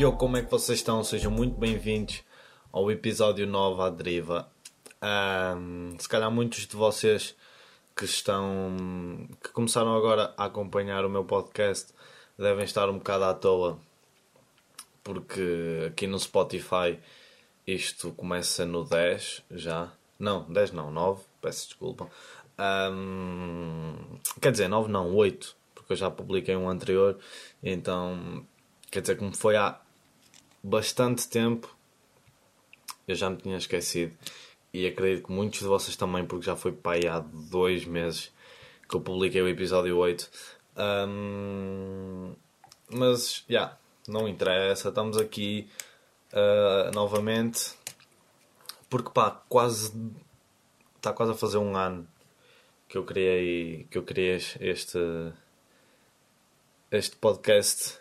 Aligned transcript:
Yo, 0.00 0.12
como 0.12 0.38
é 0.38 0.42
que 0.42 0.50
vocês 0.50 0.78
estão? 0.78 1.04
Sejam 1.04 1.30
muito 1.30 1.60
bem-vindos 1.60 2.22
ao 2.72 2.90
episódio 2.90 3.46
9 3.46 3.82
à 3.82 3.90
deriva. 3.90 4.50
Um, 5.02 5.94
se 5.98 6.08
calhar 6.08 6.30
muitos 6.30 6.66
de 6.66 6.74
vocês 6.74 7.36
que 7.94 8.06
estão 8.06 9.28
que 9.42 9.50
começaram 9.50 9.94
agora 9.94 10.32
a 10.38 10.46
acompanhar 10.46 11.04
o 11.04 11.10
meu 11.10 11.22
podcast 11.22 11.92
devem 12.38 12.64
estar 12.64 12.88
um 12.88 12.96
bocado 12.96 13.24
à 13.24 13.34
toa 13.34 13.78
porque 15.04 15.88
aqui 15.88 16.06
no 16.06 16.18
Spotify 16.18 16.98
isto 17.66 18.10
começa 18.12 18.64
no 18.64 18.84
10 18.84 19.42
já. 19.50 19.92
Não, 20.18 20.50
10 20.50 20.72
não, 20.72 20.90
9, 20.90 21.22
peço 21.42 21.68
desculpa. 21.68 22.08
Um, 22.58 24.18
quer 24.40 24.50
dizer, 24.50 24.68
9 24.68 24.90
não, 24.90 25.14
8, 25.14 25.54
porque 25.74 25.92
eu 25.92 25.96
já 25.98 26.10
publiquei 26.10 26.56
um 26.56 26.70
anterior, 26.70 27.18
então 27.62 28.46
quer 28.90 29.02
dizer, 29.02 29.18
como 29.18 29.36
foi 29.36 29.56
há 29.56 29.78
bastante 30.62 31.28
tempo, 31.28 31.74
eu 33.06 33.14
já 33.14 33.28
me 33.30 33.36
tinha 33.36 33.56
esquecido. 33.56 34.16
E 34.72 34.86
acredito 34.86 35.26
que 35.26 35.32
muitos 35.32 35.60
de 35.60 35.66
vocês 35.66 35.96
também, 35.96 36.24
porque 36.24 36.46
já 36.46 36.54
foi 36.56 36.76
aí 36.84 37.08
há 37.08 37.18
dois 37.18 37.84
meses 37.84 38.32
que 38.88 38.94
eu 38.94 39.00
publiquei 39.00 39.42
o 39.42 39.48
episódio 39.48 39.96
8. 39.96 40.30
Um, 40.76 42.34
mas, 42.88 43.44
já, 43.48 43.54
yeah, 43.54 43.78
não 44.06 44.28
interessa, 44.28 44.88
estamos 44.88 45.16
aqui 45.16 45.68
uh, 46.32 46.94
novamente. 46.94 47.74
Porque, 48.88 49.10
pá, 49.10 49.30
quase. 49.48 49.92
Está 50.96 51.12
quase 51.12 51.32
a 51.32 51.34
fazer 51.34 51.58
um 51.58 51.76
ano 51.76 52.06
que 52.88 52.98
eu 52.98 53.04
criei, 53.04 53.86
que 53.90 53.96
eu 53.96 54.02
criei 54.02 54.36
este, 54.60 54.98
este 56.90 57.16
podcast 57.16 57.99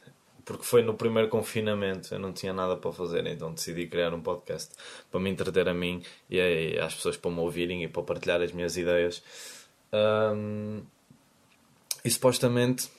porque 0.50 0.66
foi 0.66 0.82
no 0.82 0.96
primeiro 0.96 1.30
confinamento, 1.30 2.12
eu 2.12 2.18
não 2.18 2.34
tinha 2.34 2.52
nada 2.52 2.76
para 2.76 2.92
fazer, 2.92 3.24
então 3.28 3.54
decidi 3.54 3.86
criar 3.86 4.16
um 4.16 4.20
podcast 4.20 4.74
para 5.12 5.20
me 5.20 5.30
entreter 5.30 5.70
a 5.70 5.76
mim 5.76 6.04
e 6.28 6.76
às 6.80 6.96
pessoas 6.96 7.16
para 7.16 7.30
me 7.30 7.40
ouvirem 7.40 7.84
e 7.84 7.88
para 7.88 8.02
partilhar 8.02 8.42
as 8.42 8.52
minhas 8.52 8.76
ideias. 8.76 9.22
Um, 9.94 10.82
e 12.04 12.10
supostamente 12.10 12.90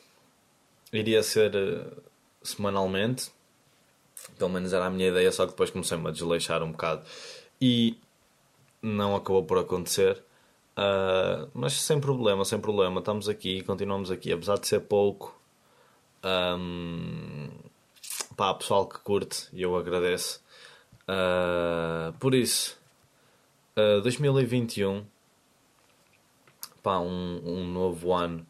iria 0.92 1.24
ser 1.24 1.52
uh, 1.56 2.00
semanalmente, 2.40 3.32
pelo 4.38 4.50
menos 4.50 4.72
era 4.72 4.86
a 4.86 4.90
minha 4.90 5.08
ideia, 5.08 5.32
só 5.32 5.44
que 5.44 5.50
depois 5.50 5.70
comecei-me 5.70 6.06
a 6.06 6.12
desleixar 6.12 6.62
um 6.62 6.70
bocado 6.70 7.04
e 7.60 7.98
não 8.80 9.16
acabou 9.16 9.42
por 9.42 9.58
acontecer. 9.58 10.22
Uh, 10.78 11.50
mas 11.52 11.72
sem 11.72 11.98
problema, 11.98 12.44
sem 12.44 12.60
problema, 12.60 13.00
estamos 13.00 13.28
aqui, 13.28 13.60
continuamos 13.64 14.08
aqui, 14.08 14.32
apesar 14.32 14.56
de 14.56 14.68
ser 14.68 14.82
pouco, 14.82 15.39
um, 16.24 17.48
pá, 18.36 18.54
pessoal 18.54 18.86
que 18.86 18.98
curte 19.00 19.48
e 19.52 19.62
eu 19.62 19.76
agradeço. 19.76 20.42
Uh, 21.08 22.12
por 22.18 22.34
isso, 22.34 22.78
uh, 23.76 24.00
2021, 24.02 25.04
pá, 26.82 26.98
um, 26.98 27.42
um 27.44 27.66
novo 27.66 28.12
ano 28.12 28.46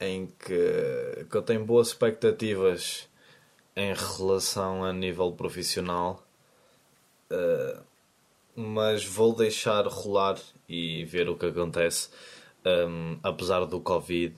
em 0.00 0.26
que, 0.26 1.26
que 1.30 1.36
eu 1.36 1.42
tenho 1.42 1.64
boas 1.64 1.88
expectativas 1.88 3.08
em 3.76 3.94
relação 3.94 4.84
a 4.84 4.92
nível 4.92 5.32
profissional, 5.32 6.24
uh, 7.30 7.82
mas 8.54 9.04
vou 9.04 9.34
deixar 9.34 9.86
rolar 9.86 10.36
e 10.68 11.04
ver 11.04 11.28
o 11.28 11.36
que 11.36 11.46
acontece, 11.46 12.10
um, 12.66 13.18
apesar 13.22 13.64
do 13.64 13.80
Covid 13.80 14.36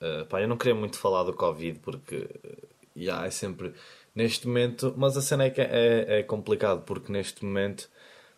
Uh, 0.00 0.26
pá, 0.26 0.40
eu 0.40 0.48
não 0.48 0.56
queria 0.56 0.74
muito 0.74 0.98
falar 0.98 1.22
do 1.22 1.32
Covid 1.32 1.78
porque 1.80 2.16
uh, 2.16 2.68
yeah, 2.96 3.26
é 3.26 3.30
sempre 3.30 3.72
neste 4.14 4.46
momento, 4.46 4.94
mas 4.96 5.16
a 5.16 5.22
cena 5.22 5.44
é 5.44 5.50
que 5.50 5.60
é, 5.60 6.18
é 6.18 6.22
complicado 6.22 6.82
porque 6.82 7.10
neste 7.10 7.44
momento 7.44 7.88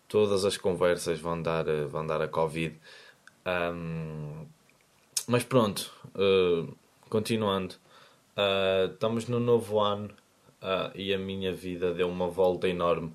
todas 0.07 0.45
as 0.45 0.57
conversas 0.57 1.19
vão 1.21 1.41
dar, 1.41 1.67
uh, 1.69 1.89
vão 1.89 2.07
dar 2.07 2.23
a 2.23 2.29
Covid. 2.29 2.77
Um, 3.47 4.47
mas 5.27 5.43
pronto, 5.45 5.93
uh, 6.15 6.75
continuando, 7.09 7.75
estamos 8.93 9.27
no 9.27 9.41
novo 9.41 9.81
ano 9.81 10.11
e 10.95 11.13
a 11.13 11.19
minha 11.19 11.53
vida 11.53 11.93
deu 11.93 12.09
uma 12.09 12.29
volta 12.29 12.69
enorme, 12.69 13.13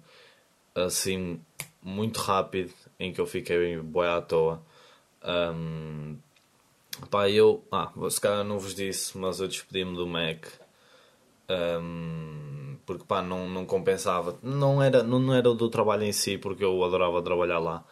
assim, 0.76 1.40
muito 1.82 2.20
rápido, 2.20 2.74
em 3.00 3.14
que 3.14 3.22
eu 3.22 3.26
fiquei 3.26 3.78
bem 3.78 4.04
à 4.04 4.22
toa. 4.22 4.62
Um, 5.24 6.18
Pá, 7.10 7.30
eu, 7.30 7.64
ah, 7.72 7.92
se 8.10 8.22
calhar 8.22 8.44
não 8.44 8.60
vos 8.60 8.76
disse, 8.76 9.18
mas 9.18 9.40
eu 9.40 9.48
despedi-me 9.48 9.96
do 9.96 10.08
Mac 10.08 10.46
um, 11.50 12.78
porque 12.86 13.04
pá, 13.06 13.22
não, 13.22 13.50
não 13.50 13.66
compensava. 13.66 14.38
Não 14.42 14.82
era, 14.82 15.04
não, 15.04 15.20
não 15.20 15.34
era 15.34 15.54
do 15.54 15.70
trabalho 15.70 16.04
em 16.04 16.12
si, 16.12 16.38
porque 16.38 16.64
eu 16.64 16.84
adorava 16.84 17.22
trabalhar 17.22 17.60
lá. 17.60 17.84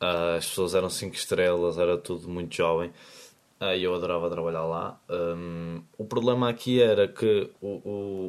Uh, 0.00 0.36
as 0.38 0.48
pessoas 0.48 0.74
eram 0.74 0.90
5 0.90 1.14
estrelas, 1.14 1.78
era 1.78 1.96
tudo 1.96 2.28
muito 2.28 2.54
jovem 2.54 2.92
uh, 3.60 3.76
eu 3.76 3.94
adorava 3.94 4.30
trabalhar 4.30 4.64
lá. 4.64 5.00
Um, 5.08 5.82
o 5.96 6.04
problema 6.04 6.48
aqui 6.48 6.82
era 6.82 7.08
que 7.08 7.50
o, 7.60 7.68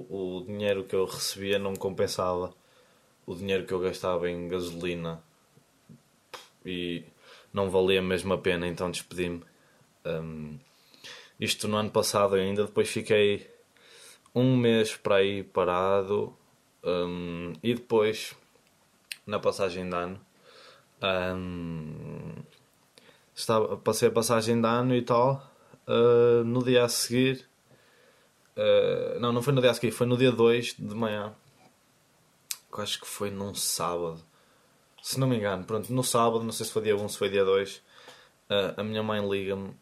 o, 0.09 0.37
o 0.37 0.45
dinheiro 0.45 0.83
que 0.83 0.95
eu 0.95 1.05
recebia 1.05 1.59
não 1.59 1.75
compensava 1.75 2.53
o 3.25 3.35
dinheiro 3.35 3.65
que 3.65 3.73
eu 3.73 3.79
gastava 3.79 4.29
em 4.29 4.47
gasolina 4.47 5.21
e 6.65 7.03
não 7.53 7.69
valia 7.69 8.01
mesmo 8.01 8.33
a 8.33 8.37
pena, 8.37 8.67
então 8.67 8.91
despedi-me 8.91 9.41
um, 10.05 10.57
isto 11.39 11.67
no 11.67 11.77
ano 11.77 11.91
passado 11.91 12.35
ainda, 12.35 12.65
depois 12.65 12.89
fiquei 12.89 13.49
um 14.33 14.55
mês 14.57 14.95
para 14.95 15.15
aí 15.17 15.43
parado 15.43 16.35
um, 16.83 17.53
e 17.63 17.73
depois 17.73 18.35
na 19.25 19.39
passagem 19.39 19.89
de 19.89 19.95
ano 19.95 20.19
um, 21.35 22.43
estava, 23.33 23.77
passei 23.77 24.09
a 24.09 24.11
passagem 24.11 24.59
de 24.59 24.67
ano 24.67 24.93
e 24.95 25.01
tal 25.01 25.51
uh, 25.87 26.43
no 26.43 26.63
dia 26.63 26.83
a 26.83 26.89
seguir 26.89 27.47
uh, 28.57 29.19
não, 29.19 29.31
não 29.31 29.41
foi 29.41 29.53
no 29.53 29.61
dia 29.61 29.71
a 29.71 29.73
seguir, 29.73 29.91
foi 29.91 30.05
no 30.05 30.17
dia 30.17 30.31
2 30.31 30.75
de 30.77 30.95
manhã 30.95 31.33
acho 32.77 32.99
que 32.99 33.07
foi 33.07 33.31
num 33.31 33.55
sábado 33.55 34.21
se 35.01 35.19
não 35.19 35.27
me 35.27 35.37
engano, 35.37 35.63
pronto, 35.63 35.93
no 35.93 36.03
sábado, 36.03 36.43
não 36.43 36.51
sei 36.51 36.65
se 36.65 36.71
foi 36.71 36.81
dia 36.81 36.95
1 36.95 37.09
se 37.09 37.17
foi 37.17 37.29
dia 37.29 37.45
2 37.45 37.75
uh, 37.77 37.81
a 38.77 38.83
minha 38.83 39.01
mãe 39.01 39.25
liga-me 39.27 39.73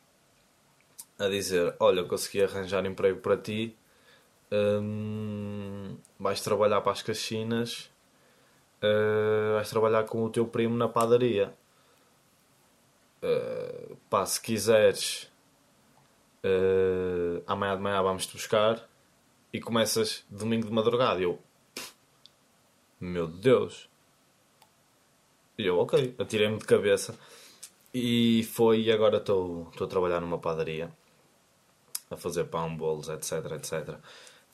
a 1.20 1.28
dizer: 1.28 1.76
Olha, 1.80 2.04
consegui 2.04 2.44
arranjar 2.44 2.86
emprego 2.86 3.20
para 3.20 3.38
ti, 3.38 3.76
hum, 4.52 5.98
vais 6.20 6.42
trabalhar 6.42 6.82
para 6.82 6.92
as 6.92 7.02
Caxinas, 7.02 7.92
uh, 8.82 9.56
vais 9.56 9.70
trabalhar 9.70 10.04
com 10.06 10.24
o 10.24 10.30
teu 10.30 10.48
primo 10.48 10.76
na 10.76 10.88
padaria. 10.90 11.54
Uh, 13.24 13.96
pá, 14.10 14.26
se 14.26 14.42
quiseres, 14.42 15.32
uh, 16.44 17.42
amanhã 17.48 17.76
de 17.76 17.82
manhã 17.82 18.02
vamos-te 18.04 18.34
buscar 18.34 18.88
e 19.52 19.62
começas 19.62 20.26
domingo 20.30 20.68
de 20.68 20.74
madrugada. 20.74 21.20
E 21.20 21.24
eu, 21.24 21.40
meu 23.00 23.28
Deus! 23.28 23.90
E 25.58 25.66
eu, 25.66 25.78
ok, 25.78 26.16
atirei-me 26.18 26.58
de 26.58 26.66
cabeça. 26.66 27.18
E 27.94 28.44
foi, 28.52 28.82
e 28.82 28.92
agora 28.92 29.18
estou 29.18 29.72
a 29.80 29.88
trabalhar 29.88 30.20
numa 30.20 30.40
padaria 30.40 30.92
a 32.14 32.18
fazer 32.18 32.46
pão, 32.46 32.76
bolos, 32.76 33.10
etc, 33.10 33.52
etc. 33.54 33.98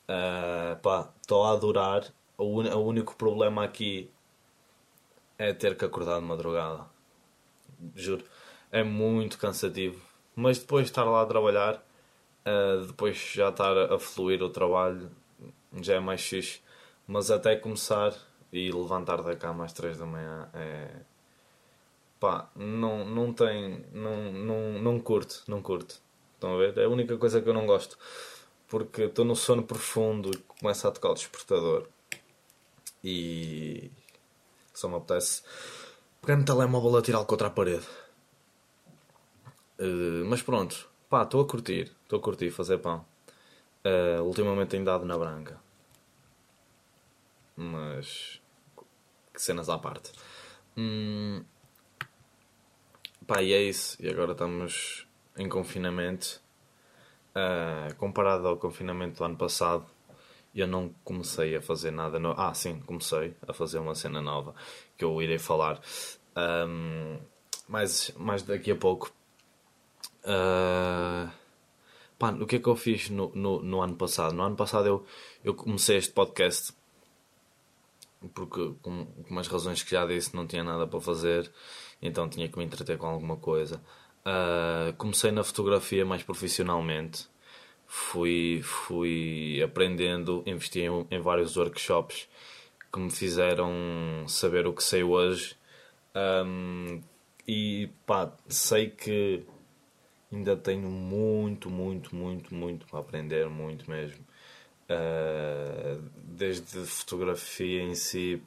Uh, 0.10 0.76
pá, 0.82 1.10
estou 1.22 1.44
a 1.44 1.52
adorar. 1.52 2.06
O, 2.38 2.62
o 2.62 2.86
único 2.86 3.16
problema 3.16 3.64
aqui 3.64 4.10
é 5.38 5.54
ter 5.54 5.78
que 5.78 5.86
acordar 5.86 6.20
de 6.20 6.26
madrugada. 6.26 6.86
Juro. 7.96 8.24
É 8.72 8.84
muito 8.84 9.38
cansativo. 9.38 10.02
Mas 10.36 10.60
depois 10.60 10.86
de 10.86 10.92
estar 10.92 11.04
lá 11.04 11.22
a 11.22 11.26
trabalhar, 11.26 11.76
uh, 12.46 12.86
depois 12.86 13.18
já 13.18 13.50
estar 13.50 13.78
a 13.78 14.00
fluir 14.00 14.42
o 14.42 14.50
trabalho, 14.50 15.10
já 15.82 15.96
é 15.96 16.00
mais 16.00 16.22
fixe. 16.22 16.62
Mas 17.08 17.32
até 17.32 17.56
começar 17.56 18.14
e 18.52 18.72
levantar 18.72 19.22
da 19.22 19.36
cama 19.36 19.66
às 19.66 19.74
3 19.74 19.98
da 19.98 20.06
manhã 20.06 20.50
é. 20.54 20.90
pá, 22.20 22.50
não, 22.56 23.06
não 23.06 23.34
tem. 23.34 23.86
não, 23.94 24.32
não, 24.32 24.80
não 24.82 25.00
curto, 25.00 25.44
não 25.48 25.62
curto. 25.62 26.02
Estão 26.40 26.56
a 26.56 26.58
ver? 26.58 26.78
É 26.78 26.86
a 26.86 26.90
única 26.90 27.18
coisa 27.18 27.42
que 27.42 27.50
eu 27.50 27.54
não 27.54 27.66
gosto. 27.66 27.98
Porque 28.70 29.04
estou 29.04 29.26
no 29.26 29.36
sono 29.36 29.62
profundo 29.62 30.32
e 30.34 30.38
começa 30.38 30.88
a 30.88 30.92
tocar 30.92 31.10
o 31.10 31.14
despertador. 31.14 31.86
E. 33.04 33.92
Só 34.74 34.88
me 34.88 34.96
apetece 34.96 35.44
pegar 36.22 36.38
no 36.38 36.46
telemóvel 36.46 36.98
a 36.98 37.02
tirá-lo 37.02 37.26
contra 37.26 37.48
a 37.48 37.52
parede. 37.52 37.86
Uh, 39.78 40.24
mas 40.30 40.42
pronto, 40.42 40.90
pá, 41.10 41.24
estou 41.24 41.42
a 41.42 41.46
curtir. 41.48 41.92
Estou 42.04 42.20
a 42.20 42.22
curtir 42.22 42.52
fazer 42.52 42.78
pão. 42.78 43.06
Uh, 43.84 44.24
ultimamente 44.24 44.70
tenho 44.70 44.86
dado 44.86 45.06
na 45.06 45.18
branca. 45.18 45.60
Mas. 47.58 48.40
Que 49.34 49.42
cenas 49.42 49.68
à 49.68 49.78
parte. 49.78 50.14
Hum, 50.78 51.44
pá, 53.28 53.42
e 53.42 53.52
é 53.52 53.62
isso. 53.62 53.98
E 54.00 54.08
agora 54.08 54.32
estamos 54.32 55.09
em 55.38 55.48
confinamento, 55.48 56.42
uh, 57.36 57.94
comparado 57.96 58.48
ao 58.48 58.58
confinamento 58.58 59.18
do 59.18 59.24
ano 59.24 59.38
passado, 59.38 59.86
eu 60.54 60.68
não 60.68 60.90
comecei 61.04 61.56
a 61.56 61.62
fazer 61.62 61.92
nada 61.92 62.20
novo. 62.20 62.40
Ah, 62.40 62.54
sim, 62.54 62.80
comecei 62.82 63.36
a 63.48 63.54
fazer 63.54 63.80
uma 63.80 63.96
cena 63.96 64.22
nova 64.22 64.54
que 64.98 65.06
eu 65.06 65.22
irei 65.22 65.38
falar 65.38 65.80
um, 66.68 67.20
mais, 67.68 68.12
mais 68.18 68.44
daqui 68.44 68.72
a 68.72 68.76
pouco. 68.76 69.12
Uh, 70.24 71.32
pá, 72.18 72.32
o 72.32 72.46
que 72.46 72.58
é 72.58 72.60
que 72.60 72.68
eu 72.68 72.76
fiz 72.76 73.10
no, 73.10 73.32
no, 73.36 73.62
no, 73.62 73.82
ano 73.82 73.96
passado? 73.96 74.34
No 74.34 74.44
ano 74.44 74.56
passado 74.56 74.88
eu, 74.88 75.06
eu 75.44 75.54
comecei 75.54 75.98
este 75.98 76.12
podcast 76.12 76.74
porque, 78.34 78.74
com, 78.82 79.06
com 79.06 79.30
umas 79.30 79.48
razões 79.48 79.82
que 79.82 79.92
já 79.92 80.06
disse, 80.06 80.36
não 80.36 80.46
tinha 80.46 80.64
nada 80.64 80.86
para 80.86 81.00
fazer, 81.00 81.50
então 82.02 82.28
tinha 82.28 82.50
que 82.50 82.58
me 82.58 82.66
entreter 82.66 82.98
com 82.98 83.08
alguma 83.08 83.38
coisa. 83.38 83.82
Uh, 84.26 84.94
comecei 84.98 85.32
na 85.32 85.44
fotografia 85.44 86.06
mais 86.06 86.24
profissionalmente 86.24 87.28
fui, 87.90 88.62
fui 88.64 89.62
aprendendo, 89.64 90.44
investi 90.46 90.82
em, 90.82 91.08
em, 91.10 91.20
vários 91.20 91.58
workshops 91.58 92.30
que 92.94 93.00
me 93.00 93.10
fizeram 93.10 94.26
saber 94.28 94.68
o 94.68 94.74
que 94.74 94.84
sei 94.84 95.04
hoje. 95.04 95.58
Um, 96.16 97.02
e 97.48 97.90
pá, 98.06 98.32
sei 98.48 98.92
que 98.92 99.44
ainda 100.32 100.56
tenho 100.56 100.90
muito, 100.90 101.70
muito, 101.70 102.16
muito, 102.16 102.54
muito 102.54 102.86
para 102.86 103.00
aprender, 103.00 103.50
muito 103.50 103.90
mesmo. 103.90 104.24
Uh, 104.88 106.02
desde 106.24 106.86
fotografia 106.86 107.82
em 107.82 107.96
si, 107.96 108.42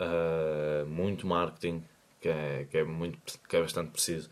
uh, 0.00 0.86
muito 0.86 1.26
marketing, 1.26 1.84
que 2.20 2.28
é, 2.28 2.66
que 2.68 2.78
é, 2.78 2.84
muito, 2.84 3.38
que 3.48 3.56
é 3.56 3.60
bastante 3.60 3.92
preciso. 3.92 4.28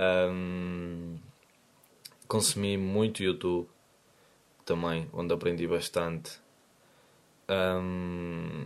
Um, 0.00 1.18
consumi 2.26 2.78
muito 2.78 3.22
YouTube 3.22 3.68
também, 4.64 5.08
onde 5.12 5.34
aprendi 5.34 5.66
bastante. 5.66 6.40
Um, 7.48 8.64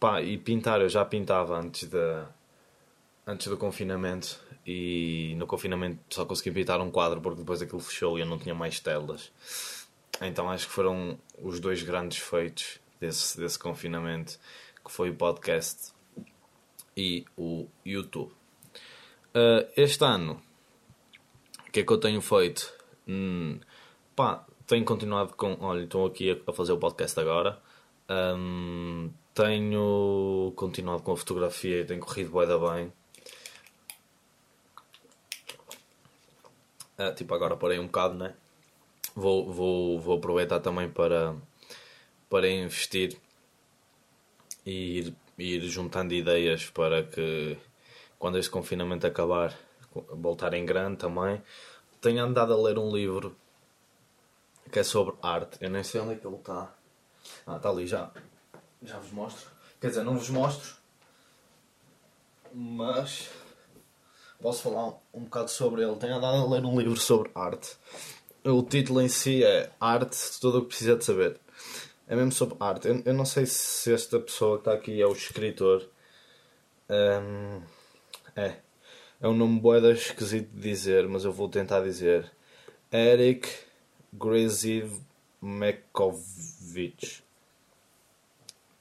pá, 0.00 0.20
e 0.20 0.36
pintar, 0.36 0.80
eu 0.80 0.88
já 0.88 1.04
pintava 1.04 1.56
antes, 1.56 1.88
da, 1.88 2.28
antes 3.26 3.46
do 3.46 3.56
confinamento 3.56 4.40
e 4.66 5.34
no 5.36 5.46
confinamento 5.46 6.00
só 6.10 6.24
consegui 6.24 6.50
pintar 6.50 6.80
um 6.80 6.90
quadro 6.90 7.20
porque 7.20 7.40
depois 7.40 7.62
aquilo 7.62 7.80
fechou 7.80 8.18
e 8.18 8.22
eu 8.22 8.26
não 8.26 8.38
tinha 8.38 8.54
mais 8.54 8.80
telas. 8.80 9.30
Então 10.20 10.50
acho 10.50 10.66
que 10.66 10.72
foram 10.72 11.18
os 11.40 11.60
dois 11.60 11.82
grandes 11.82 12.18
feitos 12.18 12.80
desse, 12.98 13.38
desse 13.38 13.58
confinamento, 13.58 14.38
que 14.84 14.90
foi 14.90 15.10
o 15.10 15.14
podcast 15.14 15.92
e 16.96 17.24
o 17.36 17.68
YouTube. 17.84 18.37
Uh, 19.34 19.68
este 19.76 20.04
ano, 20.04 20.42
o 21.66 21.70
que 21.70 21.80
é 21.80 21.84
que 21.84 21.92
eu 21.92 21.98
tenho 21.98 22.20
feito? 22.20 22.72
Hum, 23.06 23.60
pá, 24.16 24.46
tenho 24.66 24.84
continuado 24.84 25.34
com. 25.34 25.56
Olha, 25.60 25.84
estou 25.84 26.06
aqui 26.06 26.42
a 26.46 26.52
fazer 26.52 26.72
o 26.72 26.78
podcast 26.78 27.18
agora. 27.20 27.60
Um, 28.08 29.10
tenho 29.34 30.52
continuado 30.56 31.02
com 31.02 31.12
a 31.12 31.16
fotografia 31.16 31.80
e 31.80 31.84
tenho 31.84 32.00
corrido 32.00 32.32
bem 32.32 32.46
da 32.46 32.58
bem. 32.58 32.92
Uh, 36.98 37.14
tipo, 37.14 37.34
agora 37.34 37.56
parei 37.56 37.78
um 37.78 37.86
bocado, 37.86 38.14
né? 38.14 38.34
Vou, 39.14 39.52
vou, 39.52 40.00
vou 40.00 40.18
aproveitar 40.18 40.60
também 40.60 40.88
para, 40.88 41.36
para 42.28 42.48
investir 42.48 43.16
e 44.66 44.98
ir, 44.98 45.14
ir 45.38 45.60
juntando 45.62 46.14
ideias 46.14 46.70
para 46.70 47.02
que 47.04 47.56
quando 48.18 48.38
este 48.38 48.50
confinamento 48.50 49.06
acabar, 49.06 49.54
voltar 50.10 50.54
em 50.54 50.64
grande 50.64 50.98
também. 50.98 51.42
Tenho 52.00 52.24
andado 52.24 52.52
a 52.52 52.56
ler 52.56 52.78
um 52.78 52.94
livro 52.94 53.36
que 54.70 54.78
é 54.78 54.82
sobre 54.82 55.14
arte. 55.22 55.58
Eu 55.60 55.70
nem 55.70 55.82
sei 55.82 56.00
onde 56.00 56.14
é 56.14 56.16
que 56.16 56.26
ele 56.26 56.36
está. 56.36 56.74
Ah, 57.46 57.56
está 57.56 57.68
ali 57.68 57.86
já. 57.86 58.10
Já 58.82 58.98
vos 58.98 59.12
mostro. 59.12 59.50
Quer 59.80 59.88
dizer, 59.88 60.04
não 60.04 60.16
vos 60.16 60.28
mostro, 60.28 60.74
mas 62.52 63.30
posso 64.40 64.62
falar 64.62 64.94
um, 65.12 65.24
bocado 65.24 65.50
sobre 65.50 65.82
ele. 65.82 65.96
Tenho 65.96 66.16
andado 66.16 66.36
a 66.36 66.48
ler 66.48 66.64
um 66.64 66.78
livro 66.78 66.96
sobre 66.96 67.30
arte. 67.34 67.76
O 68.44 68.62
título 68.62 69.00
em 69.00 69.08
si 69.08 69.44
é 69.44 69.70
Arte, 69.80 70.16
tudo 70.40 70.58
o 70.58 70.62
que 70.62 70.68
precisa 70.68 70.96
de 70.96 71.04
saber. 71.04 71.38
É 72.06 72.16
mesmo 72.16 72.32
sobre 72.32 72.56
arte. 72.60 72.88
Eu, 72.88 73.02
eu 73.04 73.14
não 73.14 73.24
sei 73.24 73.44
se 73.46 73.92
esta 73.92 74.18
pessoa 74.18 74.56
que 74.56 74.62
está 74.62 74.72
aqui 74.72 75.00
é 75.00 75.06
o 75.06 75.12
escritor. 75.12 75.86
Um, 76.88 77.60
é. 78.36 78.56
É 79.20 79.26
um 79.26 79.34
nome 79.34 79.60
boeda 79.60 79.90
esquisito 79.92 80.48
de 80.50 80.60
dizer, 80.60 81.08
mas 81.08 81.24
eu 81.24 81.32
vou 81.32 81.48
tentar 81.48 81.80
dizer. 81.80 82.30
Eric 82.92 83.48
Grziv 84.12 85.00
Mekovic. 85.42 87.22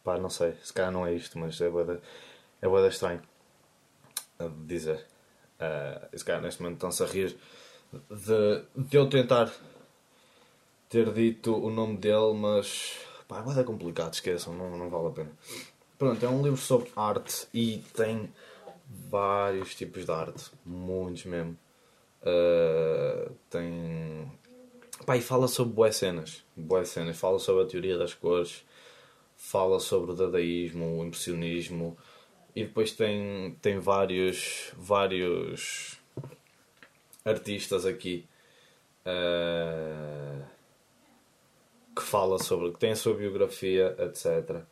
Pá, 0.03 0.17
não 0.17 0.29
sei, 0.29 0.55
se 0.63 0.71
calhar 0.71 0.91
não 0.91 1.05
é 1.05 1.13
isto, 1.13 1.37
mas 1.37 1.59
é 1.59 1.69
boa 1.69 2.01
é 2.61 2.67
boa 2.67 2.87
estranho 2.87 3.21
a 4.39 4.47
dizer. 4.65 5.05
Uh, 5.59 6.07
esse 6.13 6.23
cara 6.23 6.41
neste 6.41 6.61
momento 6.61 6.75
estão-se 6.75 7.03
a 7.03 7.07
rir 7.07 7.35
de, 8.09 8.63
de 8.75 8.95
eu 8.95 9.09
tentar 9.09 9.51
ter 10.89 11.11
dito 11.11 11.55
o 11.55 11.69
nome 11.69 11.97
dele, 11.97 12.33
mas 12.35 12.99
pá, 13.27 13.43
é 13.57 13.63
complicado, 13.63 14.13
esqueçam, 14.13 14.53
não, 14.53 14.77
não 14.77 14.89
vale 14.89 15.07
a 15.07 15.11
pena. 15.11 15.31
Pronto, 15.97 16.23
é 16.23 16.29
um 16.29 16.43
livro 16.43 16.57
sobre 16.57 16.91
arte 16.95 17.47
e 17.53 17.83
tem 17.93 18.31
vários 18.89 19.75
tipos 19.75 20.05
de 20.05 20.11
arte, 20.11 20.51
muitos 20.65 21.25
mesmo. 21.25 21.57
Uh, 22.21 23.31
tem 23.49 24.29
Pá, 25.05 25.15
e 25.15 25.21
fala 25.21 25.47
sobre 25.47 25.73
boas 25.73 25.95
cenas. 25.95 26.43
Boas 26.55 26.89
cenas. 26.89 27.17
Fala 27.17 27.39
sobre 27.39 27.63
a 27.63 27.67
teoria 27.67 27.97
das 27.97 28.13
cores. 28.13 28.65
Fala 29.35 29.79
sobre 29.79 30.11
o 30.11 30.15
dadaísmo, 30.15 30.99
o 30.99 31.05
impressionismo. 31.05 31.97
E 32.55 32.63
depois 32.63 32.91
tem, 32.91 33.55
tem 33.61 33.79
vários, 33.79 34.73
vários 34.75 35.97
artistas 37.23 37.85
aqui 37.85 38.25
uh, 39.05 40.43
que 41.95 42.01
fala 42.01 42.39
sobre, 42.39 42.71
que 42.71 42.79
tem 42.79 42.91
a 42.91 42.95
sua 42.95 43.13
biografia, 43.13 43.95
etc. 43.99 44.63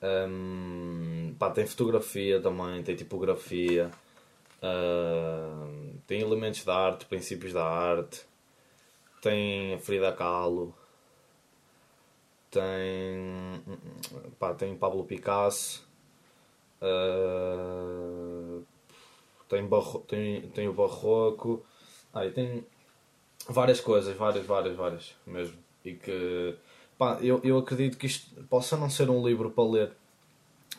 Um, 0.00 1.34
pá, 1.38 1.50
tem 1.50 1.66
fotografia 1.66 2.40
também, 2.40 2.82
tem 2.82 2.94
tipografia, 2.94 3.90
uh, 4.62 5.98
tem 6.06 6.20
elementos 6.20 6.64
da 6.64 6.76
arte, 6.76 7.06
princípios 7.06 7.52
da 7.52 7.64
arte 7.64 8.28
tem 9.20 9.74
a 9.74 9.78
Frida 9.78 10.12
Kahlo, 10.12 10.74
tem, 12.50 13.62
pá, 14.38 14.54
tem 14.54 14.76
Pablo 14.76 15.04
Picasso, 15.04 15.86
uh, 16.82 18.64
tem, 19.48 19.66
barro, 19.66 20.00
tem, 20.00 20.42
tem 20.50 20.68
o 20.68 20.72
Barroco, 20.72 21.64
ah, 22.12 22.28
tem 22.30 22.64
várias 23.48 23.80
coisas, 23.80 24.16
várias, 24.16 24.46
várias, 24.46 24.76
várias 24.76 25.14
mesmo. 25.26 25.58
E 25.84 25.94
que 25.94 26.56
pá, 26.98 27.18
eu, 27.22 27.40
eu 27.44 27.58
acredito 27.58 27.96
que 27.96 28.06
isto 28.06 28.44
possa 28.44 28.76
não 28.76 28.90
ser 28.90 29.08
um 29.08 29.26
livro 29.26 29.50
para 29.50 29.64
ler, 29.64 29.92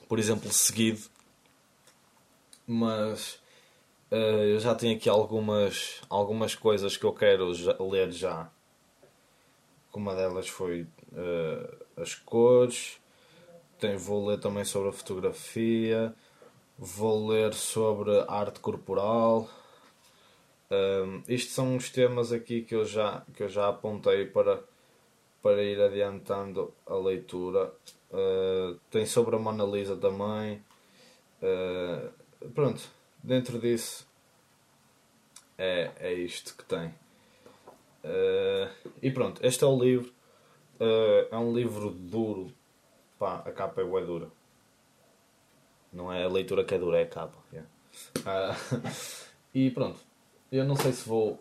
por 0.07 0.19
exemplo, 0.19 0.51
seguido, 0.51 1.01
mas 2.67 3.39
Uh, 4.11 4.41
eu 4.55 4.59
já 4.59 4.73
tenho 4.73 4.95
aqui 4.97 5.07
algumas, 5.07 6.01
algumas 6.09 6.55
coisas 6.55 6.97
que 6.97 7.05
eu 7.05 7.13
quero 7.13 7.53
já, 7.53 7.75
ler 7.79 8.11
já. 8.11 8.49
Uma 9.93 10.15
delas 10.15 10.47
foi 10.47 10.87
uh, 11.11 11.85
as 11.95 12.15
cores. 12.15 12.99
Tem, 13.79 13.97
vou 13.97 14.27
ler 14.27 14.39
também 14.39 14.65
sobre 14.65 14.89
a 14.89 14.91
fotografia. 14.91 16.13
Vou 16.75 17.27
ler 17.27 17.53
sobre 17.53 18.11
arte 18.27 18.59
corporal. 18.59 19.47
Um, 20.71 21.23
eh, 21.27 21.33
isto 21.33 21.51
são 21.51 21.75
os 21.75 21.89
temas 21.89 22.31
aqui 22.31 22.61
que 22.61 22.75
eu 22.75 22.85
já, 22.85 23.23
que 23.33 23.43
eu 23.43 23.49
já 23.49 23.69
apontei 23.69 24.25
para, 24.25 24.63
para 25.41 25.61
ir 25.63 25.81
adiantando 25.81 26.73
a 26.85 26.95
leitura. 26.95 27.73
Uh, 28.11 28.79
tem 28.89 29.05
sobre 29.05 29.35
a 29.35 29.39
Mona 29.39 29.63
Lisa 29.63 29.95
também. 29.95 30.63
Uh, 31.41 32.49
pronto, 32.49 32.81
dentro 33.23 33.59
disso 33.59 34.07
é, 35.57 35.91
é 35.99 36.13
isto 36.13 36.55
que 36.55 36.63
tem. 36.63 36.87
Uh, 38.03 38.69
e 39.01 39.11
pronto, 39.11 39.45
este 39.45 39.63
é 39.63 39.67
o 39.67 39.79
livro. 39.79 40.13
É 41.29 41.35
um 41.35 41.53
livro 41.53 41.89
duro. 41.89 42.53
Pá, 43.17 43.43
a 43.45 43.51
capa 43.51 43.81
é 43.81 44.05
dura. 44.05 44.29
Não 45.91 46.11
é 46.11 46.23
a 46.23 46.29
leitura 46.29 46.63
que 46.63 46.73
é 46.73 46.77
dura, 46.77 46.99
é 46.99 47.03
a 47.03 47.07
capa. 47.07 47.37
Yeah. 47.51 47.69
Uh, 48.19 48.81
e 49.53 49.69
pronto. 49.71 49.99
Eu 50.51 50.63
não 50.63 50.75
sei 50.75 50.93
se 50.93 51.07
vou. 51.07 51.37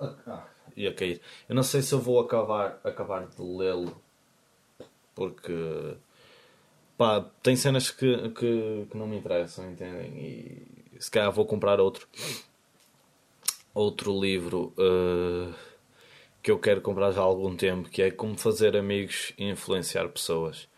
Ah, 0.00 0.46
ia 0.76 0.92
cair. 0.92 1.20
Eu 1.48 1.54
não 1.54 1.62
sei 1.62 1.82
se 1.82 1.92
eu 1.92 2.00
vou 2.00 2.20
acabar, 2.20 2.80
acabar 2.84 3.26
de 3.26 3.42
lê-lo. 3.42 4.00
Porque. 5.14 5.96
Pá, 6.96 7.24
tem 7.42 7.54
cenas 7.56 7.90
que, 7.90 8.30
que, 8.30 8.86
que 8.90 8.96
não 8.96 9.06
me 9.06 9.16
interessam, 9.18 9.70
entendem? 9.70 10.18
E 10.18 11.00
se 11.00 11.10
calhar 11.10 11.30
vou 11.32 11.46
comprar 11.46 11.80
outro. 11.80 12.08
Outro 13.74 14.18
livro 14.18 14.72
uh, 14.76 15.54
que 16.42 16.50
eu 16.50 16.58
quero 16.58 16.80
comprar 16.80 17.12
já 17.12 17.20
há 17.20 17.24
algum 17.24 17.54
tempo, 17.56 17.88
que 17.88 18.02
é 18.02 18.10
Como 18.10 18.36
Fazer 18.36 18.76
Amigos 18.76 19.32
e 19.38 19.44
Influenciar 19.48 20.08
Pessoas. 20.08 20.68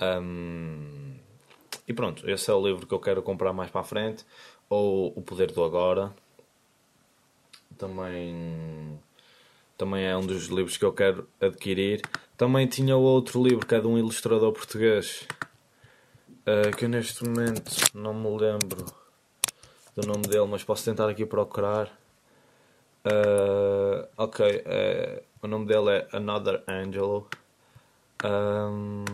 Um, 0.00 1.14
e 1.86 1.92
pronto, 1.92 2.28
esse 2.28 2.50
é 2.50 2.54
o 2.54 2.66
livro 2.66 2.86
que 2.86 2.94
eu 2.94 3.00
quero 3.00 3.22
comprar 3.22 3.52
mais 3.52 3.70
para 3.70 3.82
a 3.82 3.84
frente. 3.84 4.24
Ou 4.68 5.12
O 5.16 5.22
Poder 5.22 5.52
do 5.52 5.62
Agora. 5.62 6.14
Também, 7.76 8.98
também 9.76 10.04
é 10.04 10.16
um 10.16 10.24
dos 10.24 10.46
livros 10.46 10.76
que 10.76 10.84
eu 10.84 10.92
quero 10.92 11.28
adquirir. 11.40 12.02
Também 12.36 12.66
tinha 12.66 12.96
outro 12.96 13.42
livro 13.42 13.66
que 13.66 13.74
é 13.74 13.80
de 13.80 13.86
um 13.86 13.98
ilustrador 13.98 14.52
português. 14.52 15.26
Uh, 16.46 16.76
que 16.76 16.84
eu 16.84 16.88
neste 16.88 17.24
momento 17.24 17.72
não 17.94 18.12
me 18.12 18.28
lembro 18.38 18.84
do 19.96 20.06
nome 20.06 20.22
dele, 20.28 20.46
mas 20.46 20.62
posso 20.62 20.84
tentar 20.84 21.08
aqui 21.08 21.24
procurar. 21.24 21.86
Uh, 23.06 24.06
ok, 24.16 24.46
uh, 24.46 25.22
o 25.42 25.46
nome 25.46 25.66
dele 25.66 25.90
é 25.90 26.08
Another 26.12 26.62
Angelo. 26.68 27.28
Um, 28.24 29.04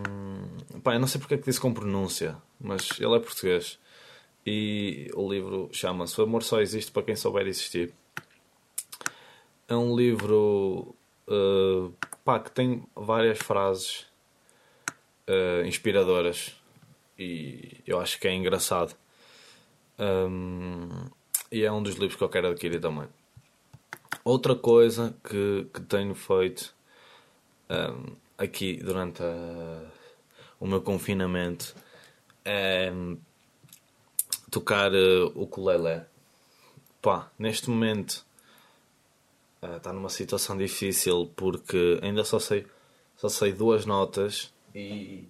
pá, 0.83 0.95
eu 0.95 1.01
não 1.01 1.09
sei 1.09 1.21
porque 1.21 1.35
é 1.35 1.39
que 1.39 1.45
disse 1.45 1.61
com 1.61 1.75
pronúncia, 1.75 2.37
mas 2.61 2.89
ele 3.01 3.15
é 3.17 3.19
português. 3.19 3.79
E 4.47 5.11
o 5.15 5.29
livro 5.31 5.69
chama-se 5.73 6.19
O 6.21 6.25
Amor 6.25 6.43
Só 6.43 6.61
Existe 6.61 6.91
para 6.93 7.03
Quem 7.03 7.17
Souber 7.17 7.47
Existir. 7.47 7.93
É 9.71 9.77
um 9.77 9.95
livro 9.95 10.97
uh, 11.29 11.95
pá, 12.25 12.41
que 12.41 12.51
tem 12.51 12.85
várias 12.93 13.39
frases 13.39 14.05
uh, 15.29 15.65
inspiradoras 15.65 16.57
e 17.17 17.77
eu 17.87 18.01
acho 18.01 18.19
que 18.19 18.27
é 18.27 18.35
engraçado. 18.35 18.97
Um, 19.97 21.09
e 21.53 21.63
é 21.63 21.71
um 21.71 21.85
dos 21.85 21.95
livros 21.95 22.17
que 22.17 22.25
eu 22.25 22.29
quero 22.29 22.49
adquirir 22.49 22.81
também. 22.81 23.07
Outra 24.25 24.57
coisa 24.57 25.15
que, 25.23 25.69
que 25.73 25.81
tenho 25.83 26.17
feito 26.17 26.75
um, 27.71 28.17
aqui 28.37 28.75
durante 28.75 29.23
a, 29.23 29.85
o 30.59 30.67
meu 30.67 30.81
confinamento 30.83 31.77
é 32.45 32.91
tocar 34.51 34.91
uh, 34.93 35.31
o 35.37 35.45
ukulele. 35.45 36.03
Pá, 37.01 37.31
neste 37.39 37.71
momento 37.71 38.29
está 39.63 39.91
uh, 39.91 39.93
numa 39.93 40.09
situação 40.09 40.57
difícil 40.57 41.31
porque 41.37 41.99
ainda 42.03 42.25
só 42.25 42.39
sei, 42.39 42.67
só 43.17 43.29
sei 43.29 43.53
duas 43.53 43.85
notas 43.87 44.53
e 44.75 45.29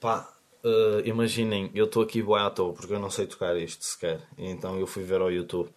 pá, 0.00 0.30
Uh, 0.64 1.06
imaginem, 1.06 1.70
eu 1.74 1.84
estou 1.84 2.02
aqui 2.02 2.22
boa 2.22 2.46
à 2.46 2.50
toa 2.50 2.72
porque 2.72 2.94
eu 2.94 2.98
não 2.98 3.10
sei 3.10 3.26
tocar 3.26 3.54
isto 3.58 3.84
sequer. 3.84 4.22
Então 4.38 4.78
eu 4.78 4.86
fui 4.86 5.02
ver 5.02 5.20
ao 5.20 5.30
YouTube 5.30 5.68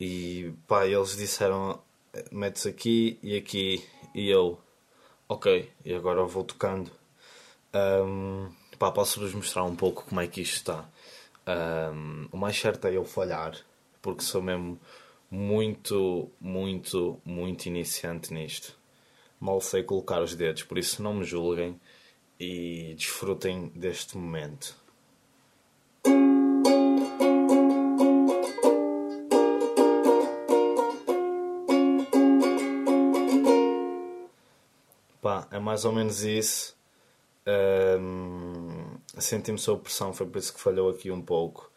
e 0.00 0.52
pá, 0.66 0.84
eles 0.86 1.16
disseram 1.16 1.80
metes 2.32 2.66
aqui 2.66 3.16
e 3.22 3.36
aqui 3.36 3.86
e 4.12 4.28
eu 4.28 4.58
ok, 5.28 5.70
e 5.84 5.94
agora 5.94 6.20
eu 6.20 6.26
vou 6.26 6.42
tocando. 6.42 6.90
Um, 7.72 8.50
pá, 8.76 8.90
posso-vos 8.90 9.32
mostrar 9.34 9.62
um 9.62 9.76
pouco 9.76 10.04
como 10.04 10.20
é 10.20 10.26
que 10.26 10.40
isto 10.40 10.56
está. 10.56 10.84
Um, 11.94 12.28
o 12.32 12.36
mais 12.36 12.58
certo 12.58 12.86
é 12.88 12.96
eu 12.96 13.04
falhar 13.04 13.56
porque 14.02 14.22
sou 14.22 14.42
mesmo 14.42 14.80
muito, 15.30 16.30
muito, 16.40 17.20
muito 17.24 17.66
iniciante 17.66 18.32
nisto. 18.32 18.78
Mal 19.40 19.60
sei 19.60 19.82
colocar 19.82 20.22
os 20.22 20.34
dedos, 20.34 20.62
por 20.62 20.78
isso 20.78 21.02
não 21.02 21.14
me 21.14 21.24
julguem 21.24 21.78
e 22.38 22.94
desfrutem 22.96 23.68
deste 23.68 24.16
momento. 24.16 24.76
Pá, 35.20 35.48
é 35.50 35.58
mais 35.58 35.84
ou 35.84 35.92
menos 35.92 36.22
isso. 36.22 36.76
Um, 37.46 38.96
Senti-me 39.18 39.58
sob 39.58 39.82
pressão, 39.82 40.12
foi 40.12 40.26
por 40.26 40.38
isso 40.38 40.54
que 40.54 40.60
falhou 40.60 40.90
aqui 40.90 41.10
um 41.10 41.22
pouco. 41.22 41.70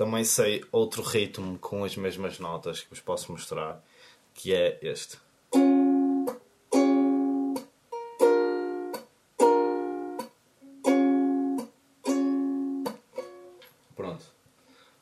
Também 0.00 0.24
sei 0.24 0.64
outro 0.72 1.02
ritmo 1.02 1.58
com 1.58 1.84
as 1.84 1.94
mesmas 1.94 2.38
notas 2.38 2.80
que 2.80 2.88
vos 2.88 3.00
posso 3.00 3.30
mostrar, 3.30 3.84
que 4.32 4.54
é 4.54 4.78
este. 4.80 5.18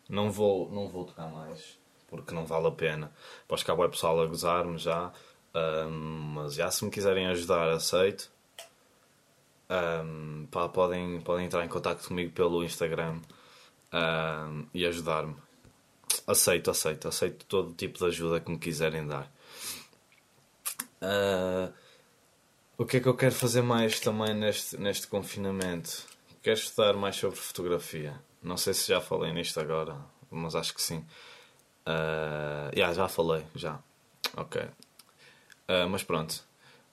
Não 0.09 0.33
vou, 0.33 0.69
não 0.73 0.89
vou 0.89 1.05
tocar 1.05 1.29
mais, 1.29 1.79
porque 2.09 2.35
não 2.35 2.45
vale 2.45 2.67
a 2.67 2.73
pena. 2.73 3.13
Pois 3.47 3.63
cá 3.63 3.75
vai 3.75 3.89
pessoal 3.89 4.21
a 4.21 4.27
gozar-me 4.27 4.79
já. 4.79 5.13
Um, 5.55 5.91
mas 6.35 6.55
já 6.55 6.73
se 6.73 6.85
me 6.85 6.91
quiserem 6.91 7.29
ajudar, 7.29 7.71
aceito. 7.71 8.29
Um, 9.71 10.49
pá, 10.51 10.69
podem, 10.69 11.21
podem 11.21 11.47
entrar 11.47 11.65
em 11.65 11.69
contato 11.69 12.05
comigo 12.09 12.33
pelo 12.33 12.65
Instagram 12.65 13.21
um, 13.93 14.67
e 14.73 14.87
ajudar-me. 14.87 15.37
Aceito, 16.27 16.71
aceito, 16.71 17.09
aceito 17.09 17.45
todo 17.47 17.75
tipo 17.75 17.99
de 17.99 18.05
ajuda 18.07 18.41
que 18.41 18.51
me 18.51 18.59
quiserem 18.59 19.07
dar. 19.07 19.31
Uh, 21.01 21.73
o 22.77 22.85
que 22.85 22.99
é 22.99 23.01
que 23.01 23.09
eu 23.09 23.15
quero 23.15 23.35
fazer 23.35 23.63
mais 23.63 23.99
também 24.01 24.35
neste, 24.35 24.77
neste 24.77 25.07
confinamento? 25.07 26.05
Quero 26.43 26.59
estudar 26.59 26.95
mais 26.95 27.17
sobre 27.17 27.37
fotografia. 27.37 28.15
Não 28.43 28.57
sei 28.57 28.75
se 28.75 28.89
já 28.89 29.01
falei 29.01 29.33
nisto 29.33 29.59
agora, 29.59 29.97
mas 30.31 30.55
acho 30.55 30.75
que 30.75 30.83
sim. 30.83 31.05
Uh, 31.87 32.71
yeah, 32.75 32.93
já 32.95 33.09
falei, 33.09 33.45
já. 33.55 33.79
Ok. 34.37 34.61
Uh, 34.63 35.89
mas 35.91 36.03
pronto. 36.03 36.47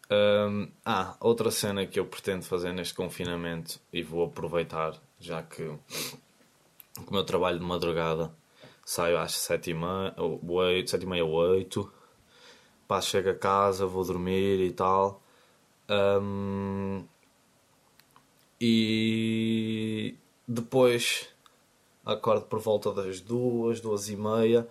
Um, 0.10 0.70
ah, 0.86 1.16
outra 1.20 1.50
cena 1.50 1.86
que 1.86 2.00
eu 2.00 2.06
pretendo 2.06 2.44
fazer 2.44 2.72
neste 2.72 2.94
confinamento 2.94 3.80
e 3.92 4.04
vou 4.04 4.26
aproveitar, 4.26 4.94
já 5.20 5.42
que 5.42 5.72
o 7.08 7.14
meu 7.14 7.24
trabalho 7.24 7.60
de 7.60 7.66
madrugada 7.66 8.34
saio 8.86 9.18
às 9.18 9.34
sete 9.34 9.72
e 9.72 9.74
meia, 9.74 10.14
oito, 10.18 10.92
sete 10.92 11.04
e 11.04 11.08
meia, 11.08 11.26
oito. 11.26 11.92
Pá, 12.88 13.02
chego 13.02 13.30
a 13.30 13.36
casa, 13.36 13.88
vou 13.88 14.06
dormir 14.06 14.60
e 14.62 14.72
tal. 14.72 15.24
Um, 15.90 17.04
e 18.62 20.16
depois 20.48 21.28
acordo 22.06 22.46
por 22.46 22.60
volta 22.60 22.92
das 22.94 23.20
duas, 23.20 23.82
duas 23.82 24.10
e 24.10 24.16
meia 24.16 24.68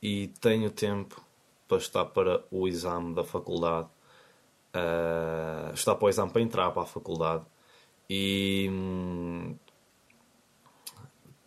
e 0.00 0.28
tenho 0.40 0.70
tempo 0.70 1.20
para 1.66 1.78
estar 1.78 2.04
para 2.06 2.44
o 2.50 2.68
exame 2.68 3.14
da 3.14 3.24
faculdade. 3.24 3.88
Uh, 4.74 5.74
estar 5.74 5.94
para 5.96 6.06
o 6.06 6.08
exame 6.08 6.30
para 6.30 6.42
entrar 6.42 6.70
para 6.70 6.82
a 6.82 6.86
faculdade. 6.86 7.44
E. 8.08 8.68
Hum, 8.70 9.56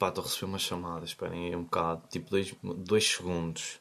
pá, 0.01 0.09
estou 0.09 0.23
a 0.23 0.27
receber 0.27 0.45
uma 0.47 0.57
chamada, 0.57 1.05
esperem 1.05 1.47
aí 1.47 1.55
um 1.55 1.63
bocado, 1.63 2.01
tipo 2.09 2.31
dois, 2.31 2.55
dois 2.63 3.07
segundos. 3.07 3.79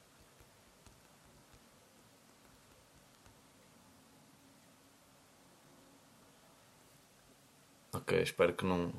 Ok, 7.93 8.21
espero 8.23 8.53
que 8.55 8.65
não 8.65 8.93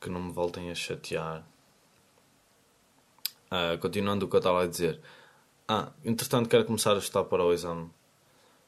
que 0.00 0.08
não 0.10 0.22
me 0.22 0.32
voltem 0.32 0.70
a 0.70 0.74
chatear. 0.74 1.44
Uh, 3.50 3.78
continuando 3.80 4.26
o 4.26 4.28
que 4.28 4.36
eu 4.36 4.38
estava 4.38 4.62
a 4.62 4.66
dizer. 4.66 5.00
Ah, 5.68 5.92
entretanto 6.04 6.48
quero 6.48 6.64
começar 6.64 6.94
a 6.94 6.98
estudar 6.98 7.24
para 7.24 7.44
o 7.44 7.52
exame 7.52 7.90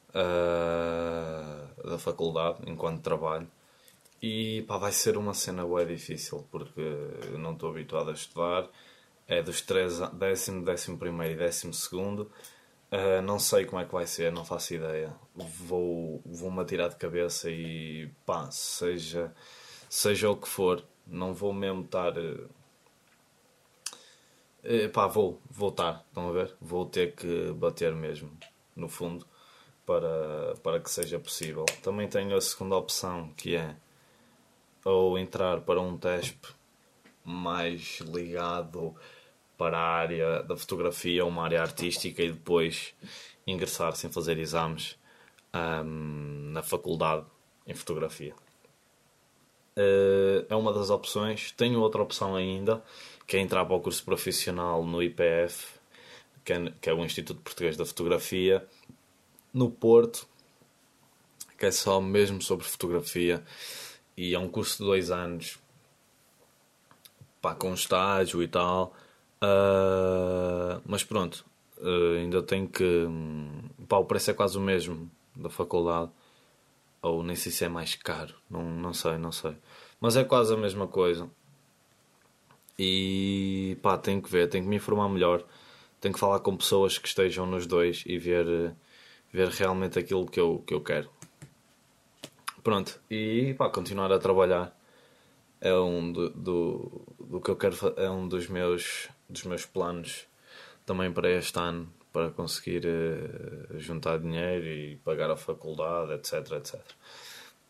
uh, 0.09 1.89
da 1.89 1.97
faculdade 1.99 2.59
enquanto 2.69 3.01
trabalho. 3.01 3.49
E 4.21 4.63
pá, 4.63 4.77
vai 4.77 4.91
ser 4.91 5.17
uma 5.17 5.33
cena 5.33 5.65
bem 5.65 5.87
difícil 5.87 6.45
porque 6.51 6.81
não 7.37 7.53
estou 7.53 7.69
habituado 7.69 8.09
a 8.09 8.13
estudar. 8.13 8.69
É 9.27 9.41
dos 9.41 9.61
3, 9.61 9.99
décimo, 10.13 10.65
décimo 10.65 10.97
primeiro 10.97 11.35
e 11.35 11.37
décimo 11.37 11.73
segundo. 11.73 12.29
Uh, 12.91 13.21
não 13.21 13.37
sei 13.37 13.65
como 13.65 13.79
é 13.81 13.85
que 13.85 13.91
vai 13.93 14.07
ser, 14.07 14.31
não 14.31 14.43
faço 14.43 14.73
ideia. 14.73 15.13
Vou, 15.35 16.21
vou-me 16.25 16.59
atirar 16.61 16.89
de 16.89 16.95
cabeça 16.95 17.49
e 17.49 18.09
pá, 18.25 18.49
seja, 18.51 19.33
seja 19.87 20.29
o 20.29 20.35
que 20.35 20.47
for, 20.47 20.83
não 21.05 21.33
vou 21.33 21.53
mesmo 21.53 21.83
estar. 21.83 22.17
Uh, 22.17 22.49
pá, 24.91 25.07
vou, 25.07 25.39
vou 25.49 25.69
estar, 25.69 26.03
estão 26.07 26.29
a 26.29 26.31
ver? 26.31 26.55
Vou 26.59 26.85
ter 26.85 27.15
que 27.15 27.51
bater 27.53 27.93
mesmo, 27.93 28.35
no 28.75 28.89
fundo, 28.89 29.25
para, 29.85 30.55
para 30.63 30.79
que 30.79 30.89
seja 30.89 31.19
possível. 31.19 31.65
Também 31.83 32.07
tenho 32.07 32.35
a 32.35 32.41
segunda 32.41 32.75
opção, 32.75 33.31
que 33.37 33.55
é 33.55 33.75
ou 34.89 35.17
entrar 35.17 35.61
para 35.61 35.81
um 35.81 35.97
teste 35.97 36.37
mais 37.23 37.99
ligado 38.01 38.95
para 39.57 39.77
a 39.77 39.89
área 39.89 40.43
da 40.43 40.55
fotografia, 40.55 41.25
uma 41.25 41.43
área 41.43 41.61
artística, 41.61 42.23
e 42.23 42.31
depois 42.31 42.93
ingressar 43.45 43.95
sem 43.95 44.11
fazer 44.11 44.37
exames 44.37 44.97
um, 45.53 46.51
na 46.51 46.63
faculdade 46.63 47.25
em 47.67 47.73
fotografia. 47.73 48.33
Uh, 49.77 50.45
é 50.49 50.55
uma 50.55 50.73
das 50.73 50.89
opções. 50.89 51.51
Tenho 51.51 51.79
outra 51.79 52.01
opção 52.01 52.35
ainda, 52.35 52.83
que 53.27 53.37
é 53.37 53.39
entrar 53.39 53.65
para 53.65 53.75
o 53.75 53.79
curso 53.79 54.03
profissional 54.03 54.83
no 54.83 55.03
IPF, 55.03 55.67
que 56.43 56.53
é, 56.53 56.73
que 56.81 56.89
é 56.89 56.93
o 56.93 57.03
Instituto 57.03 57.41
Português 57.41 57.77
da 57.77 57.85
Fotografia, 57.85 58.65
no 59.53 59.69
Porto, 59.69 60.27
que 61.57 61.65
é 61.65 61.71
só 61.71 61.99
mesmo 61.99 62.41
sobre 62.41 62.65
fotografia, 62.65 63.43
e 64.19 64.35
é 64.35 64.39
um 64.39 64.49
curso 64.49 64.79
de 64.79 64.83
dois 64.83 65.11
anos, 65.11 65.57
pá, 67.41 67.55
com 67.55 67.73
estágio 67.73 68.43
e 68.43 68.49
tal. 68.49 68.93
Uh, 69.41 70.81
mas 70.85 71.05
pronto, 71.05 71.45
uh, 71.77 72.17
ainda 72.17 72.43
tenho 72.43 72.67
que. 72.67 73.07
Pá, 73.87 73.97
o 73.97 74.03
preço 74.03 74.31
é 74.31 74.33
quase 74.33 74.57
o 74.57 74.61
mesmo 74.61 75.09
da 75.33 75.49
faculdade. 75.49 76.11
Ou 77.01 77.23
nem 77.23 77.33
sei 77.33 77.49
se 77.49 77.63
é 77.63 77.69
mais 77.69 77.95
caro, 77.95 78.35
não, 78.49 78.61
não 78.61 78.93
sei, 78.93 79.17
não 79.17 79.31
sei. 79.31 79.55
Mas 80.01 80.17
é 80.17 80.25
quase 80.25 80.53
a 80.53 80.57
mesma 80.57 80.85
coisa. 80.85 81.29
E 82.77 83.77
pá, 83.81 83.97
tenho 83.97 84.21
que 84.21 84.29
ver, 84.29 84.49
tenho 84.49 84.65
que 84.65 84.69
me 84.69 84.75
informar 84.75 85.07
melhor. 85.07 85.45
Tenho 86.01 86.13
que 86.13 86.19
falar 86.19 86.39
com 86.41 86.57
pessoas 86.57 86.97
que 86.97 87.07
estejam 87.07 87.45
nos 87.45 87.65
dois 87.65 88.03
e 88.05 88.17
ver, 88.17 88.75
ver 89.31 89.47
realmente 89.49 89.97
aquilo 89.97 90.25
que 90.25 90.39
eu, 90.41 90.61
que 90.67 90.73
eu 90.73 90.81
quero. 90.81 91.09
Pronto, 92.63 92.99
e 93.09 93.53
pá, 93.57 93.69
continuar 93.69 94.11
a 94.11 94.19
trabalhar 94.19 94.77
é 95.61 95.73
um 95.73 96.11
do, 96.11 96.29
do, 96.29 97.01
do 97.19 97.41
que 97.41 97.51
eu 97.51 97.55
quero 97.55 97.75
é 97.97 98.09
um 98.09 98.27
dos 98.27 98.47
meus 98.47 99.09
dos 99.29 99.43
meus 99.43 99.65
planos 99.65 100.25
também 100.85 101.11
para 101.11 101.29
este 101.29 101.57
ano 101.59 101.91
para 102.11 102.31
conseguir 102.31 102.85
uh, 102.85 103.79
juntar 103.79 104.19
dinheiro 104.19 104.65
e 104.65 104.95
pagar 104.97 105.29
a 105.29 105.35
faculdade 105.35 106.13
etc 106.13 106.51
etc 106.53 106.75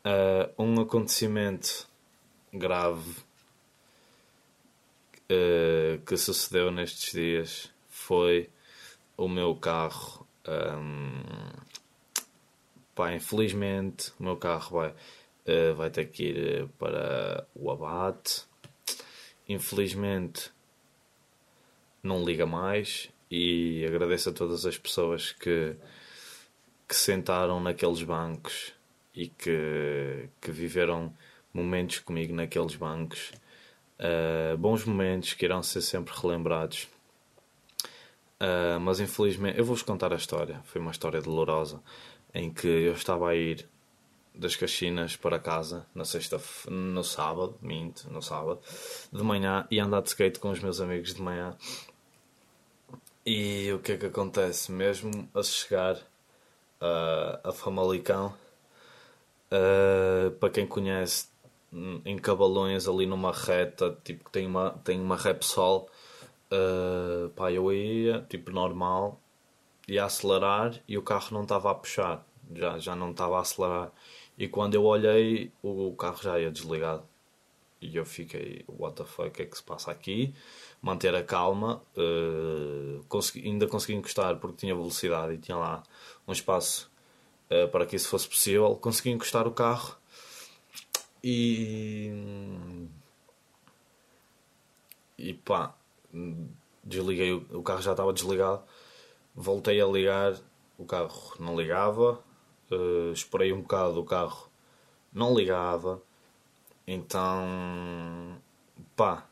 uh, 0.06 0.64
um 0.64 0.80
acontecimento 0.82 1.88
grave 2.54 3.16
uh, 5.32 6.00
que 6.06 6.16
sucedeu 6.16 6.72
nestes 6.72 7.12
dias 7.12 7.72
foi 7.90 8.50
o 9.18 9.28
meu 9.28 9.56
carro 9.56 10.28
um, 10.48 11.22
pá, 13.00 13.14
infelizmente 13.14 14.12
o 14.20 14.24
meu 14.24 14.36
carro 14.36 14.78
vai 14.78 14.90
uh, 14.90 15.74
vai 15.76 15.90
ter 15.90 16.06
que 16.06 16.24
ir 16.24 16.68
para 16.78 17.48
o 17.56 17.72
abate 17.72 18.44
infelizmente 19.48 20.52
não 22.04 22.26
liga 22.26 22.46
mais 22.46 23.10
e 23.32 23.86
agradeço 23.86 24.30
a 24.30 24.34
todas 24.34 24.66
as 24.66 24.78
pessoas 24.78 25.32
que, 25.32 25.76
que 26.88 26.96
sentaram 26.96 27.60
naqueles 27.60 28.02
bancos 28.02 28.74
e 29.14 29.28
que, 29.28 30.30
que 30.42 30.52
viveram 30.52 31.14
momentos 31.54 32.00
comigo 32.00 32.34
naqueles 32.34 32.76
bancos. 32.76 33.32
Uh, 34.00 34.58
bons 34.58 34.86
momentos 34.86 35.34
que 35.34 35.46
irão 35.46 35.62
ser 35.62 35.82
sempre 35.82 36.14
relembrados. 36.16 36.88
Uh, 38.42 38.80
mas 38.80 39.00
infelizmente, 39.00 39.60
eu 39.60 39.66
vou-vos 39.66 39.84
contar 39.84 40.14
a 40.14 40.16
história. 40.16 40.62
Foi 40.64 40.80
uma 40.80 40.92
história 40.92 41.22
dolorosa 41.22 41.82
em 42.34 42.52
que 42.52 42.68
eu 42.68 42.94
estava 42.94 43.30
a 43.30 43.36
ir 43.36 43.68
das 44.34 44.56
Caxinas 44.56 45.16
para 45.16 45.40
casa 45.40 45.86
na 45.94 46.06
sexta 46.06 46.40
no 46.70 47.04
sábado, 47.04 47.58
minto, 47.62 48.10
no 48.10 48.22
sábado, 48.22 48.62
de 49.12 49.24
manhã 49.24 49.68
e 49.70 49.80
andar 49.80 50.02
de 50.02 50.10
skate 50.10 50.40
com 50.40 50.52
os 50.52 50.60
meus 50.60 50.80
amigos 50.80 51.14
de 51.14 51.22
manhã. 51.22 51.56
E 53.26 53.72
o 53.74 53.80
que 53.80 53.94
é 53.94 53.98
que 53.98 54.06
acontece? 54.06 54.72
Mesmo 54.72 55.30
a 55.34 55.44
chegar 55.44 55.96
uh, 55.96 57.40
a 57.44 57.52
Famalicão, 57.52 58.34
uh, 59.52 60.32
para 60.32 60.50
quem 60.50 60.66
conhece, 60.66 61.28
em 62.06 62.18
Cabalões, 62.18 62.88
ali 62.88 63.06
numa 63.06 63.32
reta, 63.32 63.96
tipo 64.04 64.24
que 64.26 64.32
tem 64.32 64.48
uma, 64.48 64.72
tem 64.84 65.00
uma 65.00 65.16
Repsol, 65.16 65.90
uh, 66.52 67.30
pá, 67.30 67.52
eu 67.52 67.72
ia, 67.72 68.26
tipo 68.30 68.52
normal, 68.52 69.22
ia 69.90 70.06
acelerar 70.06 70.80
e 70.88 70.98
o 70.98 71.02
carro 71.02 71.28
não 71.32 71.44
estava 71.44 71.72
a 71.72 71.76
puxar, 71.76 72.26
já, 72.54 72.78
já 72.80 72.96
não 72.96 73.12
estava 73.12 73.38
a 73.38 73.42
acelerar. 73.42 73.92
E 74.38 74.48
quando 74.48 74.76
eu 74.76 74.86
olhei, 74.86 75.52
o 75.62 75.94
carro 75.96 76.22
já 76.22 76.40
ia 76.40 76.50
desligado. 76.52 77.04
E 77.82 77.96
eu 77.96 78.06
fiquei, 78.06 78.66
what 78.68 78.96
the 78.96 79.06
fuck, 79.06 79.30
o 79.30 79.32
que 79.32 79.44
é 79.44 79.46
que 79.46 79.56
se 79.56 79.64
passa 79.64 79.92
aqui? 79.92 80.34
Manter 80.82 81.16
a 81.16 81.24
calma, 81.24 81.82
uh, 81.98 83.04
consegui, 83.08 83.48
ainda 83.48 83.68
consegui 83.68 83.94
encostar 83.94 84.36
porque 84.38 84.58
tinha 84.58 84.76
velocidade 84.76 85.34
e 85.34 85.38
tinha 85.38 85.58
lá 85.58 85.84
um 86.28 86.32
espaço 86.34 86.92
uh, 87.50 87.70
para 87.70 87.86
que 87.86 87.96
isso 87.96 88.10
fosse 88.10 88.28
possível. 88.28 88.76
Consegui 88.76 89.12
encostar 89.12 89.48
o 89.48 89.52
carro 89.52 89.96
e. 91.24 92.12
E 95.18 95.34
pá, 95.34 95.76
desliguei, 96.84 97.34
o 97.34 97.62
carro 97.62 97.82
já 97.82 97.92
estava 97.92 98.14
desligado. 98.14 98.64
Voltei 99.36 99.80
a 99.82 99.86
ligar, 99.86 100.36
o 100.78 100.86
carro 100.86 101.34
não 101.40 101.60
ligava, 101.60 102.24
uh, 102.72 103.12
esperei 103.14 103.54
um 103.54 103.62
bocado, 103.62 104.00
o 104.00 104.06
carro 104.06 104.50
não 105.14 105.36
ligava. 105.36 106.02
Então, 106.88 108.42
pá, 108.96 109.26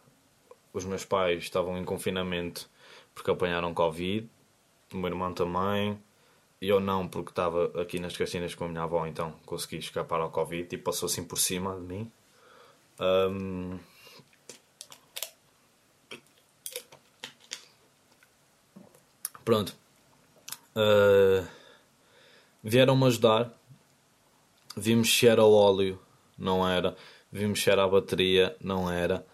os 0.72 0.86
meus 0.86 1.04
pais 1.04 1.44
estavam 1.44 1.78
em 1.78 1.84
confinamento 1.84 2.70
porque 3.14 3.32
apanharam 3.32 3.74
Covid, 3.74 4.30
o 4.94 4.98
meu 4.98 5.10
irmão 5.10 5.34
também, 5.34 6.00
eu 6.62 6.80
não, 6.80 7.08
porque 7.08 7.32
estava 7.32 7.66
aqui 7.82 8.00
nas 8.00 8.16
Castinas 8.16 8.56
com 8.56 8.66
a 8.66 8.68
minha 8.68 8.84
avó, 8.84 9.06
então 9.08 9.32
consegui 9.46 9.78
escapar 9.78 10.22
ao 10.22 10.32
Covid 10.32 10.74
e 10.74 10.78
passou 10.78 11.08
assim 11.08 11.24
por 11.24 11.38
cima 11.38 11.76
de 11.76 11.82
mim. 11.82 12.12
Um... 13.00 13.80
Pronto. 19.44 19.87
Uh... 20.78 21.58
Vieram-me 22.64 23.06
ajudar. 23.06 23.52
Vimos 24.76 25.10
se 25.10 25.26
era 25.26 25.44
o 25.44 25.54
óleo, 25.54 26.00
não 26.38 26.68
era. 26.68 26.96
Vimos 27.32 27.64
se 27.64 27.70
era 27.70 27.84
a 27.84 27.88
bateria, 27.88 28.56
não 28.62 28.92
era. 28.92 29.26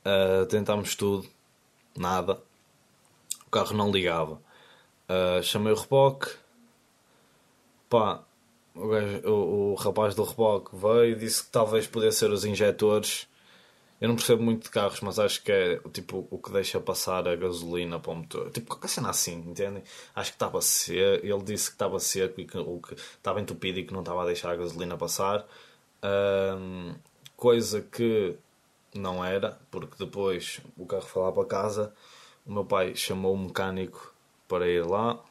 Uh, 0.00 0.46
tentámos 0.46 0.94
tudo, 0.94 1.28
nada. 1.96 2.40
O 3.46 3.50
carro 3.50 3.76
não 3.76 3.90
ligava. 3.90 4.40
Uh, 5.08 5.42
chamei 5.42 5.72
o 5.72 5.76
reboque. 5.76 6.30
Pá, 7.88 8.24
o, 8.74 9.28
o, 9.28 9.72
o, 9.72 9.74
rapaz 9.74 10.14
do 10.14 10.24
reboque 10.24 10.74
veio 10.74 11.12
e 11.12 11.14
disse 11.16 11.44
que 11.44 11.50
talvez 11.50 11.86
pudesse 11.86 12.20
ser 12.20 12.30
os 12.30 12.44
injetores 12.44 13.28
eu 14.00 14.08
não 14.08 14.16
percebo 14.16 14.42
muito 14.42 14.64
de 14.64 14.70
carros, 14.70 15.00
mas 15.02 15.18
acho 15.18 15.42
que 15.42 15.52
é 15.52 15.78
tipo 15.92 16.26
o 16.30 16.38
que 16.38 16.50
deixa 16.50 16.80
passar 16.80 17.28
a 17.28 17.36
gasolina 17.36 18.00
para 18.00 18.12
o 18.12 18.16
motor. 18.16 18.50
Tipo, 18.50 18.68
qualquer 18.68 18.88
cena 18.88 19.10
assim, 19.10 19.34
entendem? 19.34 19.82
Acho 20.14 20.30
que 20.30 20.36
estava 20.36 20.60
seco. 20.62 21.26
Ele 21.26 21.42
disse 21.42 21.66
que 21.66 21.74
estava 21.74 22.00
seco 22.00 22.40
e 22.40 22.46
que, 22.46 22.56
o 22.56 22.80
que 22.80 22.94
estava 22.94 23.40
entupido 23.40 23.78
e 23.78 23.84
que 23.84 23.92
não 23.92 24.00
estava 24.00 24.22
a 24.22 24.26
deixar 24.26 24.52
a 24.52 24.56
gasolina 24.56 24.96
passar. 24.96 25.46
Um, 26.02 26.94
coisa 27.36 27.82
que 27.82 28.36
não 28.94 29.22
era, 29.22 29.60
porque 29.70 29.96
depois 29.98 30.60
o 30.78 30.86
carro 30.86 31.02
foi 31.02 31.22
lá 31.22 31.32
para 31.32 31.44
casa. 31.44 31.94
O 32.46 32.52
meu 32.54 32.64
pai 32.64 32.96
chamou 32.96 33.34
o 33.34 33.38
mecânico 33.38 34.14
para 34.48 34.66
ir 34.66 34.86
lá. 34.86 35.22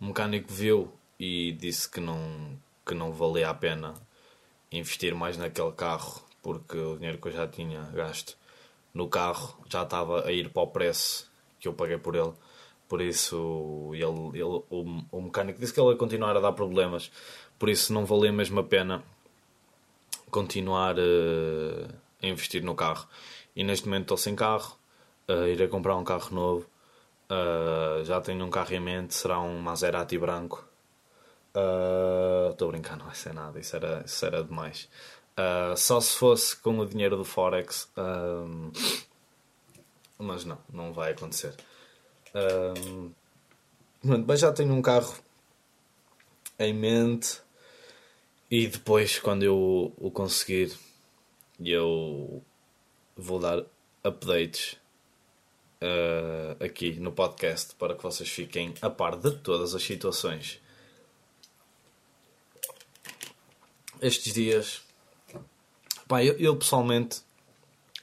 O 0.00 0.06
mecânico 0.06 0.52
viu 0.52 0.92
e 1.18 1.50
disse 1.52 1.88
que 1.88 1.98
não, 1.98 2.56
que 2.86 2.94
não 2.94 3.12
valia 3.12 3.50
a 3.50 3.54
pena 3.54 3.94
investir 4.70 5.12
mais 5.12 5.36
naquele 5.36 5.72
carro 5.72 6.22
porque 6.42 6.76
o 6.76 6.96
dinheiro 6.96 7.18
que 7.18 7.28
eu 7.28 7.32
já 7.32 7.46
tinha 7.46 7.82
gasto 7.94 8.36
no 8.92 9.08
carro 9.08 9.56
já 9.70 9.82
estava 9.84 10.26
a 10.26 10.32
ir 10.32 10.50
para 10.50 10.62
o 10.62 10.66
preço 10.66 11.30
que 11.58 11.68
eu 11.68 11.72
paguei 11.72 11.98
por 11.98 12.14
ele. 12.14 12.32
Por 12.88 13.00
isso, 13.00 13.90
ele, 13.94 14.38
ele, 14.38 14.62
o, 14.68 15.02
o 15.10 15.22
mecânico 15.22 15.58
disse 15.58 15.72
que 15.72 15.80
ele 15.80 15.90
ia 15.90 15.96
continuar 15.96 16.36
a 16.36 16.40
dar 16.40 16.52
problemas. 16.52 17.10
Por 17.58 17.70
isso, 17.70 17.92
não 17.92 18.04
valia 18.04 18.32
mesmo 18.32 18.60
a 18.60 18.64
pena 18.64 19.02
continuar 20.30 20.98
uh, 20.98 21.88
a 22.22 22.26
investir 22.26 22.62
no 22.62 22.74
carro. 22.74 23.06
E 23.54 23.64
neste 23.64 23.86
momento 23.86 24.02
estou 24.02 24.16
sem 24.16 24.34
carro, 24.34 24.76
uh, 25.28 25.46
irei 25.46 25.68
comprar 25.68 25.96
um 25.96 26.04
carro 26.04 26.34
novo. 26.34 26.66
Uh, 27.30 28.04
já 28.04 28.20
tenho 28.20 28.44
um 28.44 28.50
carro 28.50 28.74
em 28.74 28.80
mente, 28.80 29.14
será 29.14 29.40
um 29.40 29.58
Maserati 29.58 30.18
branco. 30.18 30.62
Estou 32.50 32.66
uh, 32.66 32.70
a 32.70 32.72
brincar, 32.72 32.96
não 32.96 33.06
vai 33.06 33.14
ser 33.14 33.32
nada, 33.32 33.58
isso 33.58 33.76
era, 33.76 34.02
isso 34.04 34.26
era 34.26 34.42
demais. 34.42 34.88
Uh, 35.32 35.76
só 35.76 36.00
se 36.00 36.16
fosse 36.16 36.56
com 36.56 36.78
o 36.78 36.86
dinheiro 36.86 37.16
do 37.16 37.24
Forex. 37.24 37.88
Um, 37.96 38.70
mas 40.18 40.44
não, 40.44 40.58
não 40.72 40.92
vai 40.92 41.12
acontecer. 41.12 41.54
Um, 42.34 43.10
mas 44.26 44.40
já 44.40 44.52
tenho 44.52 44.72
um 44.74 44.82
carro 44.82 45.14
em 46.58 46.72
mente. 46.74 47.40
E 48.50 48.66
depois, 48.66 49.18
quando 49.18 49.42
eu 49.42 49.94
o 49.96 50.10
conseguir, 50.10 50.76
eu 51.58 52.42
vou 53.16 53.38
dar 53.38 53.64
updates 54.04 54.76
uh, 55.82 56.62
aqui 56.62 56.92
no 57.00 57.12
podcast 57.12 57.74
para 57.76 57.94
que 57.94 58.02
vocês 58.02 58.28
fiquem 58.28 58.74
a 58.82 58.90
par 58.90 59.16
de 59.16 59.30
todas 59.38 59.74
as 59.74 59.82
situações. 59.82 60.60
Estes 64.00 64.34
dias 64.34 64.82
Pá, 66.12 66.22
eu, 66.22 66.36
eu, 66.36 66.54
pessoalmente, 66.54 67.22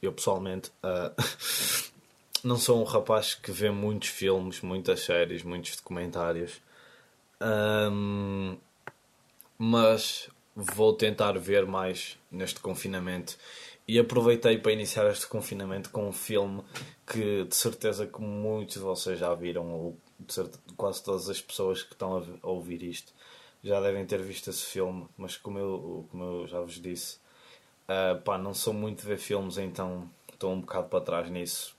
eu 0.01 0.11
pessoalmente 0.11 0.71
uh, 0.81 1.13
não 2.43 2.57
sou 2.57 2.81
um 2.81 2.83
rapaz 2.83 3.35
que 3.35 3.51
vê 3.51 3.69
muitos 3.69 4.09
filmes, 4.09 4.61
muitas 4.61 5.01
séries, 5.01 5.43
muitos 5.43 5.75
documentários. 5.75 6.59
Um, 7.39 8.57
mas 9.59 10.27
vou 10.55 10.91
tentar 10.93 11.37
ver 11.37 11.67
mais 11.67 12.17
neste 12.31 12.59
confinamento. 12.59 13.37
E 13.87 13.99
aproveitei 13.99 14.57
para 14.57 14.71
iniciar 14.71 15.07
este 15.11 15.27
confinamento 15.27 15.91
com 15.91 16.09
um 16.09 16.11
filme 16.11 16.63
que 17.05 17.43
de 17.43 17.55
certeza 17.55 18.07
que 18.07 18.19
muitos 18.19 18.77
de 18.77 18.81
vocês 18.81 19.19
já 19.19 19.35
viram, 19.35 19.71
ou 19.71 19.97
certeza, 20.27 20.59
quase 20.75 21.03
todas 21.03 21.29
as 21.29 21.39
pessoas 21.39 21.83
que 21.83 21.93
estão 21.93 22.39
a 22.41 22.47
ouvir 22.47 22.81
isto 22.81 23.13
já 23.63 23.79
devem 23.79 24.03
ter 24.03 24.19
visto 24.23 24.49
esse 24.49 24.63
filme, 24.63 25.07
mas 25.15 25.37
como 25.37 25.59
eu, 25.59 26.07
como 26.09 26.23
eu 26.23 26.47
já 26.47 26.59
vos 26.59 26.81
disse, 26.81 27.19
uh, 27.89 28.21
pá, 28.21 28.37
não 28.37 28.53
sou 28.53 28.73
muito 28.73 29.01
de 29.01 29.07
ver 29.07 29.17
filmes, 29.17 29.57
então 29.57 30.09
estou 30.31 30.53
um 30.53 30.61
bocado 30.61 30.87
para 30.87 31.03
trás 31.03 31.29
nisso. 31.29 31.75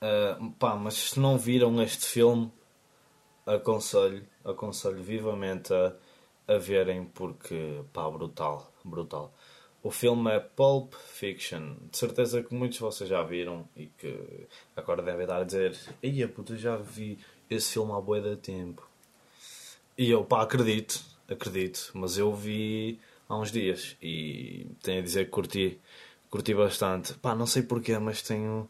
Uh, 0.00 0.50
pá, 0.52 0.74
mas 0.74 0.94
se 0.94 1.20
não 1.20 1.38
viram 1.38 1.80
este 1.82 2.06
filme, 2.06 2.50
aconselho, 3.44 4.26
aconselho 4.44 5.02
vivamente 5.02 5.72
a, 5.72 5.94
a 6.48 6.58
verem 6.58 7.04
porque, 7.04 7.82
pá, 7.92 8.10
brutal, 8.10 8.72
brutal. 8.84 9.32
O 9.82 9.90
filme 9.90 10.32
é 10.32 10.40
Pulp 10.40 10.94
Fiction. 10.94 11.76
De 11.92 11.96
certeza 11.96 12.42
que 12.42 12.52
muitos 12.52 12.78
de 12.78 12.82
vocês 12.82 13.08
já 13.08 13.22
viram 13.22 13.68
e 13.76 13.86
que 13.86 14.48
agora 14.74 15.00
devem 15.00 15.26
dar 15.26 15.42
a 15.42 15.44
dizer: 15.44 15.78
Ia 16.02 16.26
puta, 16.26 16.56
já 16.56 16.76
vi 16.76 17.18
esse 17.48 17.74
filme 17.74 17.92
há 17.92 18.00
boa 18.00 18.20
de 18.20 18.34
tempo. 18.36 18.82
E 19.96 20.10
eu, 20.10 20.24
pá, 20.24 20.42
acredito, 20.42 21.04
acredito, 21.28 21.92
mas 21.94 22.18
eu 22.18 22.34
vi 22.34 22.98
há 23.28 23.36
uns 23.36 23.50
dias 23.50 23.96
e 24.02 24.66
tenho 24.82 25.00
a 25.00 25.02
dizer 25.02 25.26
que 25.26 25.30
curti, 25.30 25.80
curti 26.30 26.54
bastante. 26.54 27.14
Pá, 27.14 27.34
não 27.34 27.46
sei 27.46 27.62
porquê, 27.62 27.98
mas 27.98 28.22
tenho, 28.22 28.68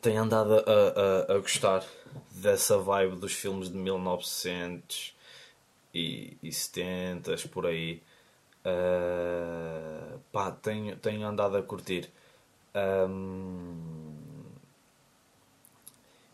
tenho 0.00 0.22
andado 0.22 0.54
a, 0.54 1.32
a, 1.32 1.36
a 1.36 1.38
gostar 1.38 1.84
dessa 2.30 2.78
vibe 2.78 3.16
dos 3.16 3.32
filmes 3.32 3.70
de 3.70 3.76
1900 3.76 5.14
e, 5.94 6.36
e 6.42 6.52
70 6.52 7.36
por 7.48 7.66
aí. 7.66 8.02
Uh, 8.64 10.18
pá, 10.30 10.50
tenho, 10.52 10.96
tenho 10.96 11.26
andado 11.26 11.56
a 11.56 11.62
curtir. 11.62 12.08
Um, 12.74 14.02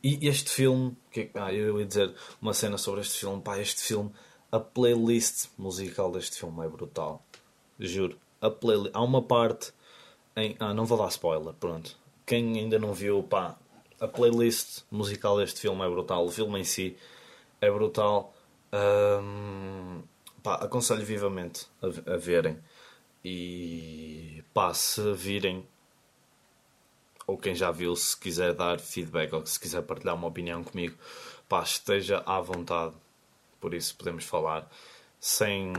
e 0.03 0.29
este 0.29 0.51
filme, 0.51 0.97
que, 1.11 1.31
ah, 1.35 1.53
eu 1.53 1.81
ia 1.81 1.87
dizer 1.87 2.15
uma 2.41 2.55
cena 2.55 2.79
sobre 2.79 3.01
este 3.01 3.19
filme, 3.19 3.43
pá, 3.43 3.59
este 3.59 3.83
filme, 3.83 4.13
a 4.51 4.59
playlist 4.59 5.49
musical 5.59 6.11
deste 6.11 6.39
filme 6.39 6.65
é 6.65 6.69
brutal. 6.69 7.23
Juro. 7.79 8.19
A 8.41 8.51
playlist, 8.51 8.95
há 8.95 9.03
uma 9.03 9.23
parte 9.23 9.73
em. 10.37 10.57
Ah, 10.59 10.73
não 10.73 10.85
vou 10.85 10.99
dar 10.99 11.09
spoiler, 11.09 11.53
pronto. 11.55 11.97
Quem 12.25 12.59
ainda 12.59 12.79
não 12.79 12.93
viu, 12.93 13.23
pá, 13.23 13.57
a 14.01 14.07
playlist 14.07 14.83
musical 14.91 15.37
deste 15.39 15.61
filme 15.61 15.85
é 15.85 15.89
brutal. 15.89 16.25
O 16.25 16.31
filme 16.31 16.61
em 16.61 16.65
si 16.65 16.97
é 17.61 17.71
brutal. 17.71 18.35
Um, 18.73 20.03
pá, 20.43 20.57
aconselho 20.57 21.05
vivamente 21.05 21.67
a, 21.83 22.15
a 22.15 22.17
verem. 22.17 22.59
E 23.25 24.43
pá, 24.55 24.73
se 24.73 25.13
virem 25.15 25.67
ou 27.29 27.37
quem 27.37 27.55
já 27.55 27.71
viu, 27.71 27.95
se 27.95 28.17
quiser 28.17 28.55
dar 28.55 28.81
feedback 28.81 29.35
ou 29.35 29.45
se 29.45 29.61
quiser 29.61 29.83
partilhar 29.83 30.15
uma 30.15 30.29
opinião 30.29 30.65
comigo, 30.65 30.97
pá, 31.47 31.63
esteja 31.63 32.23
à 32.25 32.41
vontade. 32.41 32.95
Por 33.61 33.75
isso 33.75 33.97
podemos 33.97 34.25
falar 34.25 34.71
sem, 35.21 35.73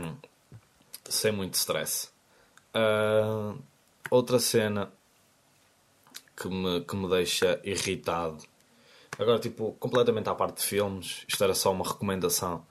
sem 1.04 1.32
muito 1.32 1.54
stress. 1.54 2.10
Uh, 2.74 3.58
outra 4.10 4.38
cena 4.38 4.92
que 6.36 6.48
me, 6.48 6.80
que 6.82 6.96
me 6.96 7.08
deixa 7.08 7.60
irritado. 7.64 8.38
Agora, 9.18 9.38
tipo, 9.38 9.72
completamente 9.78 10.28
à 10.28 10.34
parte 10.34 10.58
de 10.58 10.62
filmes, 10.62 11.24
isto 11.28 11.42
era 11.44 11.54
só 11.54 11.72
uma 11.72 11.84
recomendação. 11.86 12.64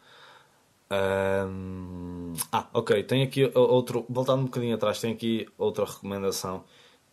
Um, 0.92 2.34
ah, 2.52 2.68
ok, 2.74 3.04
tem 3.04 3.22
aqui 3.22 3.52
outro. 3.54 4.06
Voltando 4.10 4.42
um 4.42 4.46
bocadinho 4.46 4.76
atrás, 4.76 5.00
tem 5.00 5.14
aqui 5.14 5.48
outra 5.58 5.86
recomendação 5.86 6.64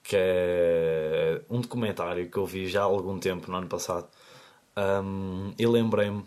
que 0.03 0.17
é 0.17 1.43
um 1.51 1.61
documentário 1.61 2.31
que 2.31 2.39
eu 2.39 2.47
vi 2.47 2.69
já 2.69 2.83
há 2.83 2.85
algum 2.85 3.19
tempo, 3.19 3.51
no 3.51 3.57
ano 3.57 3.67
passado. 3.67 4.09
Um, 4.77 5.53
e 5.59 5.67
lembrei-me 5.67 6.25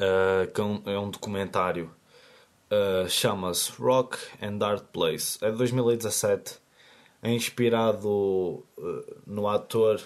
uh, 0.00 0.50
que 0.52 0.60
é 0.60 0.64
um, 0.64 0.82
é 0.86 0.98
um 0.98 1.10
documentário, 1.10 1.90
uh, 2.70 3.08
chama-se 3.08 3.72
Rock 3.80 4.18
and 4.42 4.64
Art 4.64 4.84
Place, 4.92 5.38
é 5.42 5.50
de 5.50 5.56
2017, 5.56 6.58
é 7.22 7.32
inspirado 7.32 8.08
uh, 8.08 8.64
no 9.26 9.48
ator 9.48 10.00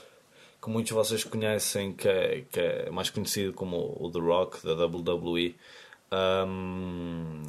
que 0.62 0.68
muitos 0.68 0.88
de 0.90 0.94
vocês 0.94 1.24
conhecem, 1.24 1.92
que 1.92 2.08
é, 2.08 2.44
que 2.50 2.60
é 2.60 2.90
mais 2.90 3.08
conhecido 3.08 3.52
como 3.52 3.96
o 3.98 4.10
The 4.10 4.18
Rock, 4.18 4.62
da 4.62 4.74
WWE. 4.86 5.56
Um, 6.12 7.42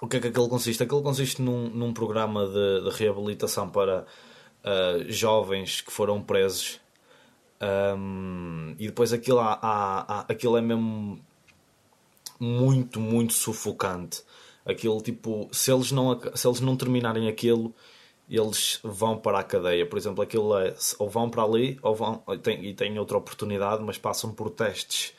o 0.00 0.08
que 0.08 0.16
é 0.16 0.20
que 0.20 0.28
aquilo 0.28 0.48
consiste? 0.48 0.82
Aquilo 0.82 1.02
consiste 1.02 1.40
num, 1.40 1.68
num 1.68 1.92
programa 1.92 2.46
de, 2.46 2.90
de 2.90 2.96
reabilitação 2.96 3.68
para 3.68 4.04
uh, 4.64 5.04
jovens 5.12 5.80
que 5.80 5.92
foram 5.92 6.20
presos. 6.20 6.80
Um, 7.60 8.74
e 8.78 8.86
depois 8.86 9.12
aquilo, 9.12 9.38
há, 9.38 9.58
há, 9.60 10.00
há, 10.00 10.20
aquilo 10.28 10.56
é 10.56 10.60
mesmo 10.60 11.20
muito, 12.38 13.00
muito 13.00 13.32
sufocante. 13.32 14.22
Aquilo 14.64 15.00
tipo, 15.00 15.48
se 15.52 15.72
eles 15.72 15.92
não, 15.92 16.20
se 16.34 16.46
eles 16.46 16.60
não 16.60 16.76
terminarem 16.76 17.28
aquilo, 17.28 17.74
eles 18.28 18.80
vão 18.82 19.16
para 19.16 19.40
a 19.40 19.44
cadeia. 19.44 19.86
Por 19.86 19.98
exemplo, 19.98 20.22
aquilo 20.22 20.56
é 20.56 20.74
ou 20.98 21.08
vão 21.08 21.30
para 21.30 21.42
ali 21.42 21.78
ou 21.82 21.94
vão 21.94 22.22
tem, 22.42 22.64
e 22.64 22.74
têm 22.74 22.98
outra 22.98 23.16
oportunidade, 23.16 23.82
mas 23.82 23.98
passam 23.98 24.32
por 24.32 24.50
testes 24.50 25.14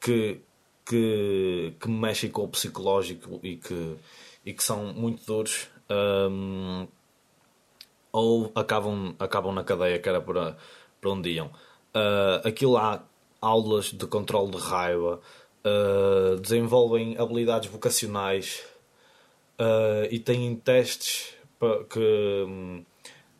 que 0.00 0.40
que, 0.86 1.74
que 1.80 1.88
mexem 1.88 2.30
com 2.30 2.44
o 2.44 2.48
psicológico 2.48 3.40
e 3.42 3.56
que, 3.56 3.96
e 4.44 4.52
que 4.54 4.62
são 4.62 4.94
muito 4.94 5.26
duros, 5.26 5.68
um, 5.90 6.86
ou 8.12 8.52
acabam, 8.54 9.14
acabam 9.18 9.52
na 9.52 9.64
cadeia, 9.64 9.98
que 9.98 10.08
era 10.08 10.20
para, 10.20 10.56
para 11.00 11.10
onde 11.10 11.30
iam. 11.30 11.48
Uh, 11.94 12.46
aquilo 12.46 12.76
há 12.76 13.02
aulas 13.40 13.86
de 13.86 14.06
controle 14.06 14.52
de 14.52 14.58
raiva, 14.58 15.20
uh, 15.66 16.38
desenvolvem 16.40 17.16
habilidades 17.18 17.68
vocacionais 17.68 18.62
uh, 19.58 20.06
e 20.10 20.18
têm 20.18 20.54
testes 20.56 21.34
que, 21.90 22.04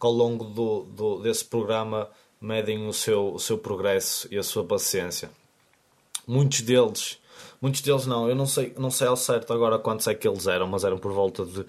que 0.01 0.07
ao 0.07 0.13
longo 0.13 0.45
do, 0.45 0.83
do, 0.85 1.19
desse 1.23 1.45
programa 1.45 2.11
medem 2.41 2.87
o 2.87 2.93
seu, 2.93 3.35
o 3.35 3.39
seu 3.39 3.57
progresso 3.57 4.27
e 4.31 4.37
a 4.37 4.43
sua 4.43 4.65
paciência. 4.65 5.31
Muitos 6.27 6.61
deles 6.63 7.19
Muitos 7.61 7.81
deles 7.81 8.07
não, 8.07 8.29
eu 8.29 8.35
não 8.35 8.47
sei, 8.47 8.75
não 8.79 8.91
sei 8.91 9.07
ao 9.07 9.17
certo 9.17 9.53
agora 9.53 9.79
quantos 9.79 10.07
é 10.07 10.15
que 10.15 10.29
eles 10.29 10.47
eram, 10.47 10.67
mas 10.67 10.85
eram 10.85 10.99
por 10.99 11.13
volta 11.13 11.45
de 11.45 11.65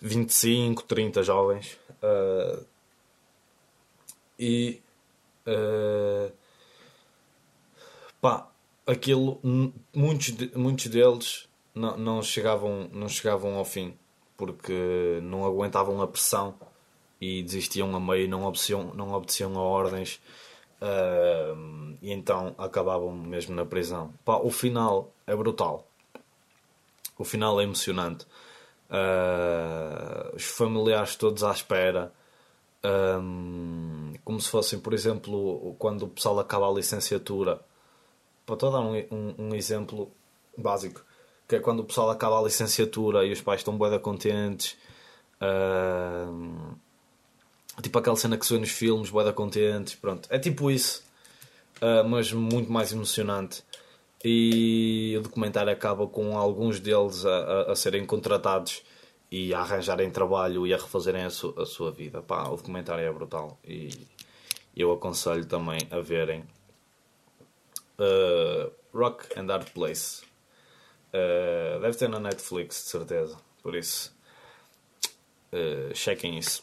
25, 0.00 0.82
30 0.82 1.22
jovens. 1.22 1.78
Uh, 2.02 2.64
e 4.38 4.82
uh, 5.46 6.32
pá, 8.20 8.48
aquilo, 8.86 9.40
muitos, 9.94 10.34
muitos 10.54 10.86
deles 10.86 11.48
não, 11.74 11.96
não, 11.96 12.22
chegavam, 12.22 12.88
não 12.92 13.08
chegavam 13.08 13.54
ao 13.56 13.64
fim 13.64 13.96
porque 14.36 15.20
não 15.22 15.44
aguentavam 15.44 16.02
a 16.02 16.06
pressão 16.06 16.54
e 17.20 17.42
desistiam 17.42 17.94
a 17.94 18.00
meio, 18.00 18.28
não 18.28 18.44
obedeciam, 18.44 18.92
não 18.94 19.12
obedeciam 19.12 19.56
a 19.56 19.62
ordens 19.62 20.20
Uh, 20.84 21.96
e 22.02 22.12
então 22.12 22.54
acabavam 22.58 23.10
mesmo 23.10 23.54
na 23.54 23.64
prisão. 23.64 24.12
Pá, 24.22 24.36
o 24.36 24.50
final 24.50 25.10
é 25.26 25.34
brutal. 25.34 25.88
O 27.16 27.24
final 27.24 27.58
é 27.58 27.64
emocionante. 27.64 28.26
Uh, 28.90 30.36
os 30.36 30.44
familiares 30.44 31.16
todos 31.16 31.42
à 31.42 31.52
espera. 31.52 32.12
Um, 32.84 34.12
como 34.24 34.38
se 34.38 34.50
fossem, 34.50 34.78
por 34.78 34.92
exemplo, 34.92 35.74
quando 35.78 36.02
o 36.02 36.08
pessoal 36.08 36.38
acaba 36.38 36.68
a 36.68 36.72
licenciatura. 36.72 37.60
Para 38.46 38.56
dar 38.56 38.80
um, 38.80 38.96
um, 39.10 39.34
um, 39.38 39.54
exemplo 39.54 40.10
básico, 40.56 41.02
que 41.48 41.56
é 41.56 41.60
quando 41.60 41.80
o 41.80 41.84
pessoal 41.84 42.10
acaba 42.10 42.38
a 42.38 42.42
licenciatura 42.42 43.24
e 43.24 43.32
os 43.32 43.40
pais 43.40 43.60
estão 43.60 43.76
bem 43.78 43.98
contentes. 43.98 44.76
Uh, 45.40 46.74
Tipo 47.82 47.98
aquela 47.98 48.16
cena 48.16 48.38
que 48.38 48.46
se 48.46 48.54
vê 48.54 48.60
nos 48.60 48.70
filmes, 48.70 49.10
boeda 49.10 49.32
contentes, 49.32 49.94
pronto. 49.94 50.28
É 50.30 50.38
tipo 50.38 50.70
isso, 50.70 51.02
uh, 51.82 52.08
mas 52.08 52.32
muito 52.32 52.70
mais 52.70 52.92
emocionante. 52.92 53.64
E 54.24 55.14
o 55.18 55.22
documentário 55.22 55.72
acaba 55.72 56.06
com 56.06 56.38
alguns 56.38 56.80
deles 56.80 57.26
a, 57.26 57.36
a, 57.36 57.72
a 57.72 57.76
serem 57.76 58.06
contratados 58.06 58.82
e 59.30 59.52
a 59.52 59.60
arranjarem 59.60 60.10
trabalho 60.10 60.66
e 60.66 60.72
a 60.72 60.76
refazerem 60.76 61.24
a, 61.24 61.30
su, 61.30 61.52
a 61.58 61.66
sua 61.66 61.90
vida. 61.90 62.22
Pá, 62.22 62.48
o 62.48 62.56
documentário 62.56 63.04
é 63.04 63.12
brutal 63.12 63.58
e 63.66 63.90
eu 64.76 64.92
aconselho 64.92 65.44
também 65.44 65.80
a 65.90 65.98
verem 66.00 66.44
uh, 67.98 68.72
Rock 68.92 69.26
and 69.38 69.52
Art 69.52 69.70
Place. 69.72 70.22
Uh, 71.12 71.80
deve 71.80 71.96
ter 71.96 72.08
na 72.08 72.18
Netflix, 72.18 72.84
de 72.84 72.90
certeza. 72.90 73.36
Por 73.62 73.74
isso, 73.74 74.14
uh, 75.52 75.94
chequem 75.94 76.38
isso. 76.38 76.62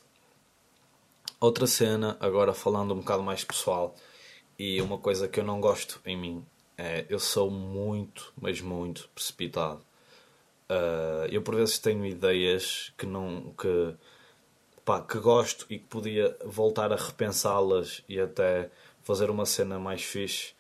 Outra 1.40 1.66
cena, 1.66 2.18
agora 2.20 2.54
falando 2.54 2.94
um 2.94 3.00
bocado 3.00 3.24
mais 3.24 3.44
pessoal, 3.44 3.96
e 4.60 4.82
uma 4.82 4.98
coisa 4.98 5.28
que 5.28 5.40
eu 5.40 5.44
não 5.44 5.60
gosto 5.60 6.00
em 6.06 6.16
mim 6.16 6.46
é 6.78 7.06
eu 7.10 7.20
sou 7.20 7.50
muito, 7.50 8.34
mas 8.40 8.62
muito 8.62 9.10
precipitado. 9.10 9.82
Uh, 10.70 11.26
eu 11.32 11.42
por 11.42 11.56
vezes 11.56 11.80
tenho 11.80 12.06
ideias 12.06 12.94
que 12.98 13.06
não 13.06 13.54
que, 13.58 13.96
pá, 14.86 15.02
que 15.02 15.20
gosto 15.20 15.66
e 15.70 15.78
que 15.80 15.86
podia 15.86 16.36
voltar 16.46 16.94
a 16.94 16.96
repensá-las 16.96 18.04
e 18.08 18.20
até 18.20 18.70
fazer 19.04 19.30
uma 19.30 19.46
cena 19.46 19.80
mais 19.80 20.04
fixe. 20.04 20.54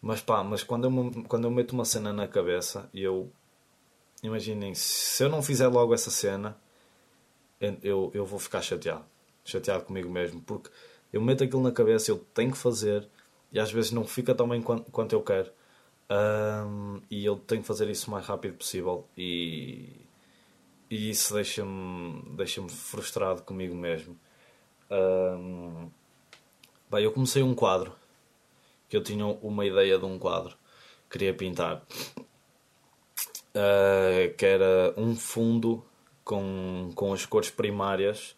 Mas 0.00 0.20
pá, 0.20 0.44
mas 0.44 0.62
quando 0.62 0.84
eu, 0.84 1.24
quando 1.24 1.44
eu 1.44 1.50
meto 1.50 1.72
uma 1.72 1.84
cena 1.84 2.12
na 2.12 2.28
cabeça, 2.28 2.88
eu 2.94 3.30
imaginem, 4.22 4.74
se 4.74 5.22
eu 5.24 5.28
não 5.28 5.42
fizer 5.42 5.68
logo 5.68 5.94
essa 5.94 6.10
cena, 6.10 6.56
eu, 7.82 8.10
eu 8.14 8.24
vou 8.24 8.38
ficar 8.38 8.62
chateado. 8.62 9.04
Chateado 9.44 9.84
comigo 9.84 10.10
mesmo, 10.10 10.40
porque 10.42 10.70
eu 11.12 11.20
meto 11.20 11.44
aquilo 11.44 11.62
na 11.62 11.72
cabeça, 11.72 12.10
eu 12.10 12.18
tenho 12.34 12.52
que 12.52 12.58
fazer, 12.58 13.08
e 13.52 13.58
às 13.60 13.70
vezes 13.72 13.92
não 13.92 14.04
fica 14.04 14.34
tão 14.34 14.48
bem 14.48 14.60
quanto, 14.62 14.90
quanto 14.90 15.12
eu 15.12 15.22
quero. 15.22 15.50
Um, 16.10 17.00
e 17.10 17.24
eu 17.24 17.36
tenho 17.36 17.62
que 17.62 17.66
fazer 17.66 17.88
isso 17.88 18.08
o 18.08 18.10
mais 18.12 18.26
rápido 18.26 18.54
possível. 18.54 19.06
E, 19.16 19.88
e 20.90 21.10
isso 21.10 21.34
deixa-me 21.34 22.22
deixa 22.36 22.62
frustrado 22.68 23.42
comigo 23.42 23.74
mesmo. 23.74 24.16
Um, 24.90 25.90
bem, 26.90 27.04
eu 27.04 27.12
comecei 27.12 27.42
um 27.42 27.54
quadro 27.54 27.92
que 28.88 28.96
eu 28.96 29.02
tinha 29.02 29.26
uma 29.26 29.64
ideia 29.64 29.98
de 29.98 30.04
um 30.04 30.18
quadro 30.18 30.56
queria 31.10 31.32
pintar 31.32 31.82
uh, 33.56 34.34
que 34.36 34.44
era 34.44 34.94
um 34.96 35.16
fundo 35.16 35.84
com, 36.24 36.90
com 36.94 37.12
as 37.12 37.24
cores 37.24 37.50
primárias. 37.50 38.36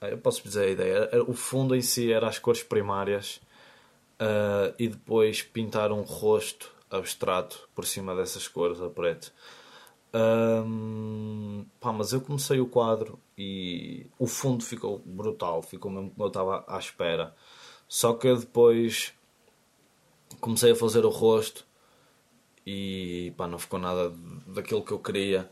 Uh, 0.00 0.06
eu 0.06 0.18
posso 0.18 0.42
dizer 0.42 0.64
a 0.64 0.70
ideia. 0.70 1.10
O 1.26 1.34
fundo 1.34 1.74
em 1.74 1.82
si 1.82 2.12
era 2.12 2.28
as 2.28 2.38
cores 2.38 2.62
primárias 2.62 3.40
uh, 4.20 4.74
e 4.78 4.88
depois 4.88 5.42
pintar 5.42 5.92
um 5.92 6.02
rosto 6.02 6.74
abstrato 6.90 7.68
por 7.74 7.86
cima 7.86 8.14
dessas 8.14 8.48
cores 8.48 8.80
a 8.80 8.88
preto. 8.88 9.32
Um, 10.14 11.66
pá, 11.78 11.92
mas 11.92 12.14
eu 12.14 12.22
comecei 12.22 12.58
o 12.58 12.66
quadro 12.66 13.18
e 13.36 14.06
o 14.18 14.26
fundo 14.26 14.64
ficou 14.64 15.02
brutal, 15.04 15.60
ficou 15.60 15.90
mesmo 15.90 16.10
como 16.10 16.24
eu 16.24 16.28
estava 16.28 16.64
à 16.66 16.78
espera. 16.78 17.34
Só 17.86 18.14
que 18.14 18.34
depois 18.34 19.12
comecei 20.40 20.72
a 20.72 20.76
fazer 20.76 21.04
o 21.04 21.10
rosto 21.10 21.66
e 22.66 23.32
pá, 23.36 23.46
não 23.46 23.58
ficou 23.58 23.78
nada 23.78 24.12
daquilo 24.46 24.84
que 24.84 24.92
eu 24.92 24.98
queria. 24.98 25.50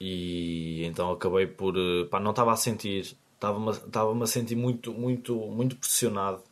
E 0.00 0.84
então 0.84 1.10
acabei 1.12 1.46
por 1.46 1.74
pá, 2.10 2.20
não 2.20 2.30
estava 2.30 2.52
a 2.52 2.56
sentir 2.56 3.16
estava-me 3.36 3.70
estava 3.70 4.24
a 4.24 4.26
sentir 4.26 4.56
muito 4.56 4.92
muito 4.92 5.36
muito 5.36 5.76
pressionado 5.76 6.42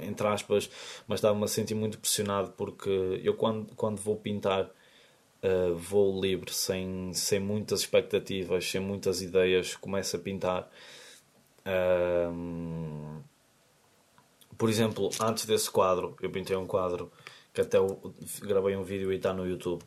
entre 0.00 0.26
aspas 0.26 0.70
mas 1.06 1.18
estava-me 1.18 1.44
a 1.44 1.48
sentir 1.48 1.74
muito 1.74 1.98
pressionado 1.98 2.52
porque 2.56 3.20
eu 3.22 3.34
quando, 3.34 3.74
quando 3.76 3.98
vou 4.00 4.16
pintar 4.16 4.64
uh, 4.64 5.74
vou 5.74 6.20
livre 6.20 6.52
sem, 6.52 7.12
sem 7.14 7.40
muitas 7.40 7.80
expectativas 7.80 8.70
sem 8.70 8.80
muitas 8.80 9.22
ideias 9.22 9.76
começo 9.76 10.16
a 10.16 10.18
pintar 10.18 10.70
uh, 11.66 13.22
por 14.56 14.68
exemplo 14.68 15.10
antes 15.20 15.46
desse 15.46 15.70
quadro 15.70 16.16
eu 16.20 16.30
pintei 16.30 16.56
um 16.56 16.66
quadro 16.66 17.10
que 17.54 17.60
até 17.60 17.78
gravei 18.42 18.76
um 18.76 18.82
vídeo 18.82 19.12
e 19.12 19.16
está 19.16 19.32
no 19.32 19.46
YouTube. 19.46 19.82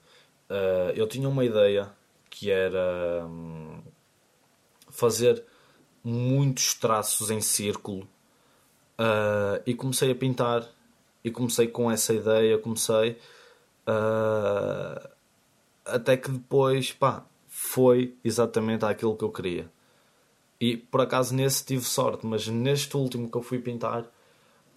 Uh, 0.49 0.91
eu 0.95 1.06
tinha 1.06 1.27
uma 1.27 1.43
ideia 1.43 1.91
que 2.30 2.49
era 2.49 3.25
um, 3.25 3.82
fazer 4.89 5.43
muitos 6.01 6.73
traços 6.73 7.30
em 7.30 7.41
círculo 7.41 8.08
uh, 8.97 9.62
e 9.65 9.73
comecei 9.73 10.12
a 10.12 10.15
pintar 10.15 10.65
e 11.23 11.30
comecei 11.30 11.67
com 11.67 11.91
essa 11.91 12.13
ideia, 12.13 12.58
comecei 12.58 13.17
uh, 13.86 15.10
até 15.84 16.15
que 16.15 16.32
depois 16.32 16.93
pá, 16.93 17.25
foi 17.47 18.15
exatamente 18.23 18.86
aquilo 18.86 19.17
que 19.17 19.25
eu 19.25 19.32
queria. 19.32 19.69
E 20.60 20.77
por 20.77 21.01
acaso 21.01 21.36
nesse 21.36 21.65
tive 21.65 21.84
sorte, 21.84 22.25
mas 22.25 22.47
neste 22.47 22.95
último 22.95 23.30
que 23.30 23.38
eu 23.38 23.41
fui 23.41 23.60
pintar 23.60 24.10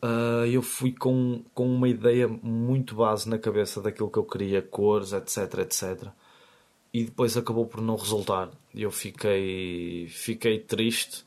uh, 0.02 0.46
eu 0.46 0.62
fui 0.62 0.92
com, 0.92 1.42
com 1.54 1.66
uma 1.66 1.88
ideia 1.88 2.28
muito 2.28 2.94
base 2.94 3.28
na 3.28 3.38
cabeça 3.38 3.80
daquilo 3.80 4.10
que 4.10 4.18
eu 4.18 4.24
queria, 4.24 4.62
cores, 4.62 5.12
etc, 5.12 5.58
etc. 5.60 6.08
E 6.92 7.04
depois 7.04 7.36
acabou 7.36 7.66
por 7.66 7.80
não 7.80 7.96
resultar. 7.96 8.50
Eu 8.74 8.90
fiquei, 8.90 10.08
fiquei 10.08 10.58
triste 10.58 11.24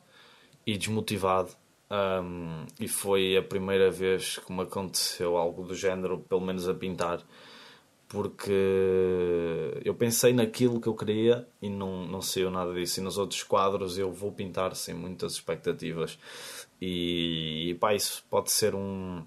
e 0.65 0.77
desmotivado. 0.77 1.51
Um, 1.91 2.65
e 2.79 2.87
foi 2.87 3.37
a 3.37 3.43
primeira 3.43 3.91
vez 3.91 4.39
que 4.39 4.51
me 4.51 4.63
aconteceu 4.63 5.37
algo 5.37 5.63
do 5.63 5.75
género, 5.75 6.19
pelo 6.19 6.41
menos 6.41 6.67
a 6.67 6.73
pintar, 6.73 7.21
porque 8.13 9.81
eu 9.83 9.95
pensei 9.95 10.33
naquilo 10.33 10.79
que 10.79 10.87
eu 10.87 10.93
queria 10.93 11.47
e 11.59 11.67
não, 11.67 12.05
não 12.05 12.21
saiu 12.21 12.51
nada 12.51 12.71
disso. 12.71 12.99
E 12.99 13.03
nos 13.03 13.17
outros 13.17 13.41
quadros 13.41 13.97
eu 13.97 14.11
vou 14.11 14.31
pintar 14.31 14.75
sem 14.75 14.93
muitas 14.93 15.33
expectativas. 15.33 16.19
E, 16.79 17.71
e 17.71 17.73
pá, 17.73 17.95
isso 17.95 18.23
pode 18.29 18.51
ser 18.51 18.75
um, 18.75 19.25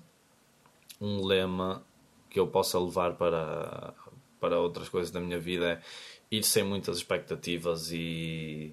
um 1.01 1.27
lema 1.27 1.85
que 2.31 2.39
eu 2.39 2.47
possa 2.47 2.79
levar 2.79 3.15
para, 3.15 3.93
para 4.39 4.61
outras 4.61 4.89
coisas 4.89 5.11
da 5.11 5.19
minha 5.19 5.41
vida. 5.41 5.73
É 5.73 5.83
ir 6.31 6.45
sem 6.45 6.63
muitas 6.63 6.99
expectativas 6.99 7.91
e 7.91 8.73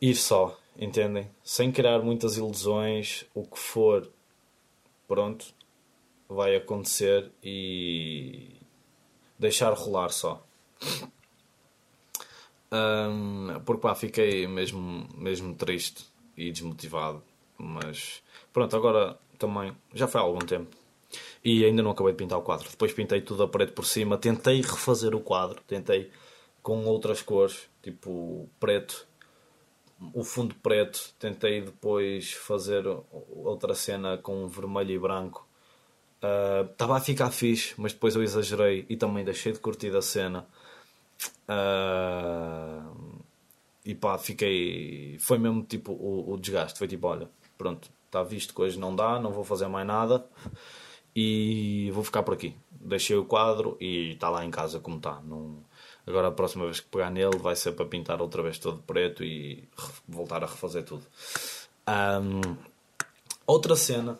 ir 0.00 0.14
só, 0.14 0.56
entendem? 0.78 1.28
Sem 1.42 1.72
criar 1.72 1.98
muitas 2.02 2.36
ilusões, 2.36 3.24
o 3.34 3.42
que 3.42 3.58
for, 3.58 4.08
pronto, 5.08 5.52
vai 6.28 6.54
acontecer 6.54 7.32
e 7.42 8.59
deixar 9.40 9.72
rolar 9.72 10.10
só. 10.10 10.46
Um, 12.72 13.60
porque 13.64 13.82
pá, 13.82 13.94
fiquei 13.96 14.46
mesmo, 14.46 15.08
mesmo 15.16 15.54
triste 15.56 16.06
e 16.36 16.52
desmotivado 16.52 17.24
mas 17.60 18.22
pronto, 18.52 18.74
agora 18.74 19.18
também 19.38 19.76
já 19.92 20.08
foi 20.08 20.20
há 20.20 20.24
algum 20.24 20.38
tempo. 20.38 20.74
E 21.44 21.64
ainda 21.64 21.82
não 21.82 21.90
acabei 21.90 22.12
de 22.12 22.18
pintar 22.18 22.38
o 22.38 22.42
quadro. 22.42 22.68
Depois 22.70 22.92
pintei 22.92 23.20
tudo 23.20 23.42
a 23.42 23.48
preto 23.48 23.72
por 23.72 23.84
cima. 23.84 24.16
Tentei 24.16 24.60
refazer 24.60 25.14
o 25.14 25.20
quadro. 25.20 25.60
Tentei 25.66 26.10
com 26.62 26.84
outras 26.86 27.20
cores, 27.20 27.68
tipo 27.82 28.48
preto, 28.58 29.06
o 30.14 30.22
fundo 30.22 30.54
preto. 30.56 31.12
Tentei 31.18 31.60
depois 31.60 32.32
fazer 32.32 32.84
outra 33.10 33.74
cena 33.74 34.16
com 34.18 34.46
vermelho 34.48 34.92
e 34.92 34.98
branco. 34.98 35.46
Estava 36.70 36.94
uh, 36.94 36.96
a 36.96 37.00
ficar 37.00 37.30
fixe, 37.30 37.74
mas 37.78 37.92
depois 37.92 38.14
eu 38.14 38.22
exagerei 38.22 38.84
e 38.88 38.96
também 38.96 39.24
deixei 39.24 39.52
de 39.52 39.58
curtir 39.58 39.94
a 39.96 40.02
cena. 40.02 40.46
Uh, 41.48 43.20
e 43.84 43.94
pá, 43.94 44.18
fiquei. 44.18 45.18
Foi 45.18 45.38
mesmo 45.38 45.62
tipo 45.62 45.92
o, 45.92 46.32
o 46.32 46.36
desgaste. 46.38 46.78
Foi 46.78 46.86
tipo: 46.86 47.06
olha, 47.06 47.28
pronto, 47.56 47.88
está 48.06 48.22
visto 48.22 48.54
que 48.54 48.60
hoje 48.60 48.78
não 48.78 48.94
dá, 48.94 49.18
não 49.18 49.32
vou 49.32 49.44
fazer 49.44 49.68
mais 49.68 49.86
nada 49.86 50.26
e 51.14 51.90
vou 51.92 52.04
ficar 52.04 52.22
por 52.22 52.34
aqui. 52.34 52.54
Deixei 52.70 53.16
o 53.16 53.24
quadro 53.24 53.76
e 53.80 54.12
está 54.12 54.28
lá 54.28 54.44
em 54.44 54.50
casa 54.50 54.80
como 54.80 54.96
está. 54.96 55.20
Não... 55.22 55.58
Agora 56.06 56.28
a 56.28 56.32
próxima 56.32 56.64
vez 56.64 56.80
que 56.80 56.88
pegar 56.88 57.10
nele 57.10 57.38
vai 57.38 57.54
ser 57.54 57.72
para 57.72 57.84
pintar 57.84 58.20
outra 58.20 58.42
vez 58.42 58.58
todo 58.58 58.82
preto 58.82 59.22
e 59.22 59.68
voltar 60.08 60.42
a 60.42 60.46
refazer 60.46 60.84
tudo. 60.84 61.06
Um, 61.88 62.56
outra 63.46 63.76
cena. 63.76 64.18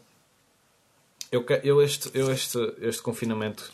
Eu, 1.31 1.45
eu, 1.63 1.83
este, 1.83 2.11
eu 2.13 2.31
este, 2.33 2.59
este 2.81 3.03
confinamento, 3.03 3.71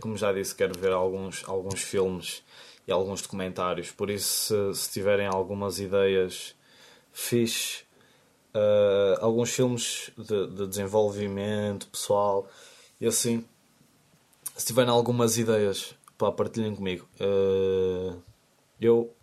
como 0.00 0.16
já 0.16 0.32
disse, 0.32 0.54
quero 0.54 0.78
ver 0.78 0.92
alguns, 0.92 1.42
alguns 1.48 1.80
filmes 1.80 2.42
e 2.86 2.92
alguns 2.92 3.22
documentários. 3.22 3.90
Por 3.90 4.10
isso, 4.10 4.74
se, 4.74 4.82
se 4.82 4.92
tiverem 4.92 5.26
algumas 5.26 5.78
ideias 5.78 6.54
fixe 7.12 7.88
uh, 8.54 9.24
alguns 9.24 9.50
filmes 9.50 10.10
de, 10.16 10.46
de, 10.46 10.66
desenvolvimento 10.66 11.88
pessoal 11.88 12.48
e 13.00 13.06
assim. 13.06 13.44
Se 14.56 14.66
tiverem 14.66 14.90
algumas 14.90 15.38
ideias, 15.38 15.94
pá, 16.16 16.32
partilhem 16.32 16.74
comigo. 16.74 17.08
Uh, 17.20 18.20
eu, 18.80 19.14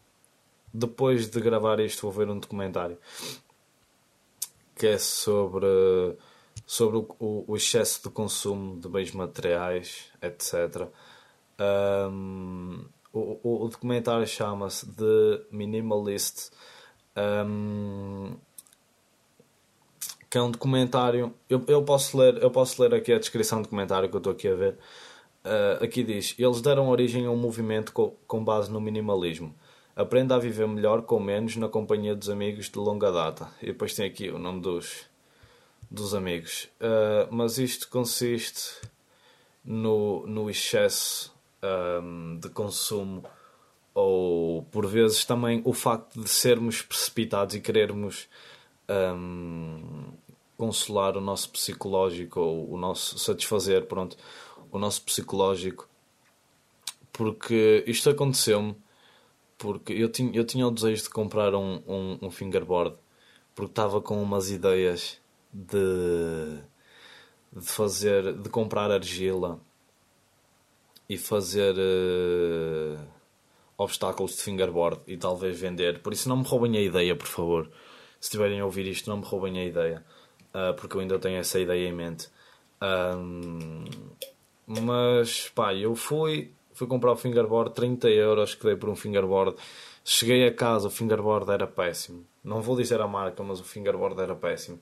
depois 0.74 1.30
de 1.30 1.42
gravar 1.42 1.80
isto, 1.80 2.02
vou 2.04 2.12
ver 2.12 2.30
um 2.30 2.40
documentário 2.40 2.98
que 4.78 4.88
é 4.88 4.98
sobre, 4.98 5.68
sobre 6.66 6.98
o, 6.98 7.46
o 7.48 7.56
excesso 7.56 8.02
de 8.04 8.10
consumo 8.10 8.80
de 8.80 8.88
bens 8.90 9.12
materiais, 9.12 10.12
etc. 10.22 10.88
Um, 11.60 12.86
o, 13.14 13.64
o, 13.66 13.70
documentário 13.70 14.26
chama-se 14.28 14.86
The 14.94 15.46
Minimalist. 15.52 16.52
Um, 17.16 18.36
que 20.30 20.38
é 20.38 20.42
um 20.42 20.52
documentário. 20.52 21.34
Eu, 21.50 21.64
eu, 21.68 21.84
posso 21.84 22.18
ler, 22.18 22.42
eu 22.44 22.52
posso 22.52 22.82
ler 22.82 22.94
aqui 22.94 23.14
a 23.14 23.20
descrição 23.20 23.60
do 23.60 23.64
documentário 23.64 24.10
que 24.10 24.16
eu 24.16 24.18
estou 24.18 24.34
aqui 24.34 24.48
a 24.48 24.56
ver. 24.56 24.78
Uh, 25.46 25.84
aqui 25.84 26.04
diz: 26.04 26.36
Eles 26.38 26.60
deram 26.62 26.90
origem 26.90 27.26
a 27.26 27.32
um 27.32 27.38
movimento 27.38 27.94
com, 27.94 28.16
com 28.28 28.44
base 28.44 28.70
no 28.70 28.82
minimalismo. 28.82 29.56
Aprenda 29.96 30.36
a 30.36 30.40
viver 30.40 30.68
melhor 30.68 31.04
com 31.04 31.22
menos 31.22 31.56
na 31.56 31.70
companhia 31.70 32.14
dos 32.14 32.30
amigos 32.30 32.70
de 32.70 32.78
longa 32.78 33.12
data. 33.12 33.48
E 33.62 33.68
depois 33.68 33.94
tem 33.94 34.06
aqui 34.06 34.30
o 34.30 34.38
nome 34.38 34.60
dos, 34.60 35.06
dos 35.90 36.14
amigos. 36.14 36.70
Uh, 36.80 37.28
mas 37.32 37.58
isto 37.58 37.90
consiste 37.90 38.82
no, 39.64 40.26
no 40.28 40.50
excesso 40.50 41.34
um, 42.02 42.38
de 42.40 42.50
consumo 42.50 43.24
ou 43.94 44.64
por 44.64 44.86
vezes 44.86 45.24
também 45.26 45.62
o 45.66 45.74
facto 45.74 46.22
de 46.22 46.30
sermos 46.30 46.82
precipitados 46.82 47.56
e 47.56 47.62
querermos 47.62 48.28
um, 48.90 50.12
consolar 50.58 51.18
o 51.18 51.22
nosso 51.22 51.50
psicológico 51.50 52.40
ou 52.40 52.74
o 52.74 52.78
nosso 52.78 53.18
satisfazer 53.18 53.86
pronto 53.86 54.18
o 54.72 54.78
nosso 54.78 55.02
psicológico 55.02 55.88
porque 57.12 57.84
isto 57.88 58.10
aconteceu-me 58.10 58.76
porque 59.58 59.94
eu 59.94 60.10
tinha, 60.10 60.36
eu 60.36 60.44
tinha 60.44 60.68
o 60.68 60.72
desejo 60.72 61.04
de 61.04 61.10
comprar 61.10 61.56
um, 61.56 61.82
um, 61.88 62.20
um 62.24 62.30
fingerboard 62.30 62.96
porque 63.56 63.72
estava 63.72 64.02
com 64.02 64.22
umas 64.22 64.52
ideias 64.52 65.20
de, 65.56 66.60
de 67.54 67.66
fazer 67.66 68.34
de 68.34 68.50
comprar 68.50 68.92
argila 68.92 69.60
e 71.08 71.18
fazer 71.18 71.76
uh, 71.76 73.00
obstáculos 73.78 74.36
de 74.36 74.42
fingerboard 74.42 75.00
e 75.08 75.16
talvez 75.16 75.58
vender. 75.58 76.00
Por 76.02 76.12
isso 76.12 76.28
não 76.28 76.38
me 76.38 76.44
roubem 76.44 76.78
a 76.78 76.82
ideia, 76.82 77.16
por 77.16 77.28
favor. 77.28 77.70
Se 78.20 78.28
estiverem 78.28 78.60
a 78.60 78.66
ouvir 78.66 78.86
isto, 78.88 79.10
não 79.10 79.18
me 79.18 79.26
roubem 79.26 79.60
a 79.60 79.64
ideia. 79.64 80.04
Uh, 80.54 80.74
porque 80.76 80.98
eu 80.98 81.02
ainda 81.02 81.20
tenho 81.20 81.38
essa 81.38 81.60
ideia 81.60 81.88
em 81.88 81.94
mente. 81.94 82.28
Um, 82.82 83.86
mas 84.68 85.50
pá, 85.50 85.74
eu 85.74 85.96
fui, 85.96 86.52
fui 86.74 86.88
comprar 86.88 87.12
o 87.14 87.16
fingerboard, 87.16 87.74
30 87.74 88.10
euros 88.10 88.56
que 88.56 88.66
dei 88.66 88.76
por 88.76 88.90
um 88.90 88.96
fingerboard. 88.96 89.56
Cheguei 90.04 90.48
a 90.48 90.54
casa, 90.54 90.88
o 90.88 90.92
fingerboard 90.92 91.50
era 91.50 91.68
péssimo. 91.68 92.26
Não 92.44 92.62
vou 92.62 92.76
dizer 92.76 93.00
a 93.00 93.08
marca, 93.08 93.44
mas 93.44 93.60
o 93.60 93.64
fingerboard 93.64 94.20
era 94.20 94.36
péssimo 94.36 94.82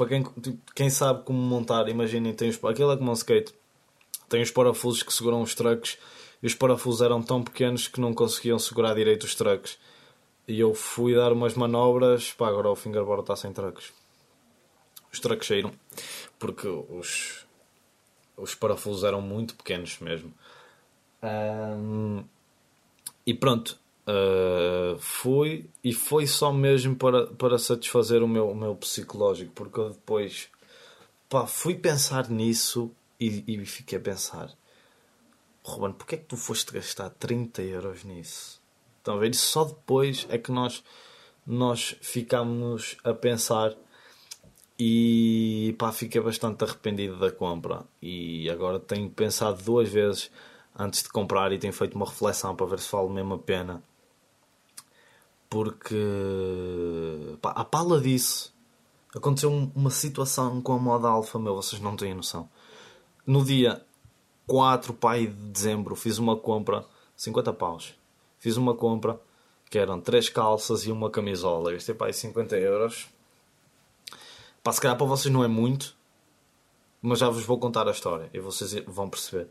para 0.00 0.08
quem, 0.08 0.22
tipo, 0.22 0.58
quem 0.74 0.88
sabe 0.88 1.24
como 1.24 1.38
montar, 1.38 1.86
imaginem, 1.90 2.32
tem 2.32 2.48
os, 2.48 2.64
aquilo 2.64 2.90
é 2.90 2.96
como 2.96 3.10
um 3.10 3.14
skate, 3.14 3.54
tem 4.30 4.40
os 4.40 4.50
parafusos 4.50 5.02
que 5.02 5.12
seguram 5.12 5.42
os 5.42 5.54
trucks 5.54 5.98
e 6.42 6.46
os 6.46 6.54
parafusos 6.54 7.02
eram 7.02 7.22
tão 7.22 7.42
pequenos 7.42 7.86
que 7.86 8.00
não 8.00 8.14
conseguiam 8.14 8.58
segurar 8.58 8.94
direito 8.94 9.24
os 9.24 9.34
trucks. 9.34 9.78
E 10.48 10.58
eu 10.58 10.74
fui 10.74 11.14
dar 11.14 11.34
umas 11.34 11.52
manobras, 11.54 12.32
pá, 12.32 12.48
agora 12.48 12.70
o 12.70 12.74
fingerboard 12.74 13.24
está 13.24 13.36
sem 13.36 13.52
trucks. 13.52 13.92
Os 15.12 15.20
trucks 15.20 15.46
saíram 15.46 15.70
porque 16.38 16.66
os, 16.66 17.44
os 18.38 18.54
parafusos 18.54 19.04
eram 19.04 19.20
muito 19.20 19.54
pequenos 19.54 19.98
mesmo. 19.98 20.32
Um, 21.22 22.24
e 23.26 23.34
pronto, 23.34 23.78
Uh, 24.10 24.98
fui 24.98 25.70
e 25.84 25.92
foi 25.92 26.26
só 26.26 26.52
mesmo 26.52 26.96
para, 26.96 27.28
para 27.28 27.58
satisfazer 27.58 28.24
o 28.24 28.28
meu, 28.28 28.50
o 28.50 28.54
meu 28.56 28.74
psicológico, 28.74 29.52
porque 29.54 29.78
eu 29.78 29.90
depois 29.90 30.48
pá, 31.28 31.46
fui 31.46 31.76
pensar 31.76 32.28
nisso 32.28 32.90
e, 33.20 33.44
e 33.46 33.64
fiquei 33.64 33.98
a 33.98 34.00
pensar: 34.00 34.50
Ruben, 35.62 35.92
porquê 35.92 36.16
é 36.16 36.18
que 36.18 36.24
tu 36.24 36.36
foste 36.36 36.72
gastar 36.72 37.10
30 37.10 37.62
euros 37.62 38.02
nisso? 38.02 38.60
Estão 38.98 39.14
a 39.14 39.18
ver? 39.18 39.32
Só 39.34 39.64
depois 39.64 40.26
é 40.28 40.38
que 40.38 40.50
nós, 40.50 40.82
nós 41.46 41.94
ficámos 42.00 42.96
a 43.04 43.14
pensar 43.14 43.76
e 44.76 45.74
pá, 45.78 45.92
fiquei 45.92 46.20
bastante 46.20 46.64
arrependido 46.64 47.16
da 47.16 47.30
compra. 47.30 47.84
E 48.02 48.50
agora 48.50 48.80
tenho 48.80 49.08
pensado 49.08 49.62
duas 49.62 49.88
vezes 49.88 50.32
antes 50.76 51.02
de 51.02 51.10
comprar 51.10 51.52
e 51.52 51.58
tenho 51.58 51.72
feito 51.72 51.94
uma 51.94 52.06
reflexão 52.06 52.56
para 52.56 52.66
ver 52.66 52.80
se 52.80 52.90
vale 52.90 53.10
mesmo 53.10 53.34
a 53.34 53.38
pena 53.38 53.82
porque 55.50 55.96
pá, 57.42 57.50
a 57.50 57.64
pala 57.64 58.00
disso 58.00 58.54
aconteceu 59.14 59.50
uma 59.74 59.90
situação 59.90 60.62
com 60.62 60.72
a 60.72 60.78
moda 60.78 61.08
alfa, 61.08 61.38
meu, 61.38 61.56
vocês 61.56 61.82
não 61.82 61.96
têm 61.96 62.14
noção. 62.14 62.48
No 63.26 63.44
dia 63.44 63.84
4 64.46 64.94
pai, 64.94 65.26
de 65.26 65.50
dezembro 65.50 65.96
fiz 65.96 66.18
uma 66.18 66.36
compra, 66.36 66.86
50 67.16 67.52
paus. 67.52 67.94
Fiz 68.38 68.56
uma 68.56 68.74
compra 68.74 69.20
que 69.68 69.78
eram 69.78 70.00
três 70.00 70.28
calças 70.28 70.86
e 70.86 70.92
uma 70.92 71.10
camisola. 71.10 71.72
Gastei 71.72 71.94
pai 71.94 72.12
50 72.12 72.56
euros. 72.56 73.08
Pá, 74.62 74.72
se 74.72 74.80
calhar 74.80 74.96
para 74.96 75.06
vocês 75.06 75.32
não 75.32 75.44
é 75.44 75.48
muito, 75.48 75.94
mas 77.02 77.18
já 77.18 77.28
vos 77.28 77.44
vou 77.44 77.58
contar 77.58 77.88
a 77.88 77.92
história 77.92 78.30
e 78.32 78.40
vocês 78.40 78.72
vão 78.86 79.08
perceber. 79.08 79.48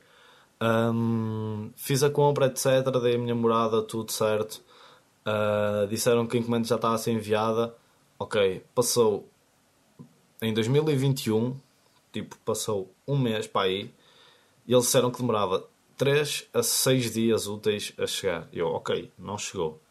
Um, 0.61 1.71
fiz 1.75 2.03
a 2.03 2.09
compra, 2.09 2.47
etc. 2.47 2.65
Dei 3.01 3.15
a 3.15 3.17
minha 3.17 3.35
morada, 3.35 3.81
tudo 3.81 4.11
certo. 4.11 4.61
Uh, 5.29 5.87
disseram 5.87 6.25
que 6.25 6.37
a 6.37 6.39
encomenda 6.39 6.67
já 6.67 6.75
estava 6.75 6.95
a 6.95 6.97
ser 6.97 7.11
enviada. 7.11 7.75
Ok, 8.17 8.63
passou 8.73 9.29
em 10.41 10.53
2021, 10.53 11.55
tipo, 12.11 12.37
passou 12.45 12.91
um 13.07 13.17
mês 13.17 13.45
para 13.47 13.67
aí, 13.67 13.93
e 14.65 14.73
eles 14.73 14.85
disseram 14.85 15.11
que 15.11 15.19
demorava 15.19 15.67
3 15.97 16.47
a 16.53 16.63
6 16.63 17.13
dias 17.13 17.47
úteis 17.47 17.93
a 17.97 18.07
chegar. 18.07 18.47
Eu, 18.53 18.67
ok, 18.67 19.11
não 19.17 19.37
chegou. 19.37 19.81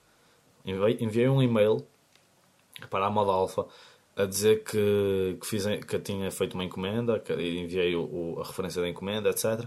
Enviei 0.65 1.29
um 1.29 1.43
e-mail 1.43 1.87
para 2.91 3.07
a 3.07 3.11
Moda 3.11 3.33
Alpha 3.33 3.67
a 4.17 4.25
dizer 4.25 4.65
que, 4.65 5.37
que, 5.41 5.47
fiz, 5.47 5.65
que 5.87 5.99
tinha 6.01 6.31
feito 6.31 6.55
uma 6.55 6.65
encomenda, 6.65 7.19
que 7.21 7.33
enviei 7.33 7.95
o, 7.95 8.41
a 8.41 8.47
referência 8.47 8.83
da 8.83 8.89
encomenda, 8.89 9.31
etc. 9.31 9.65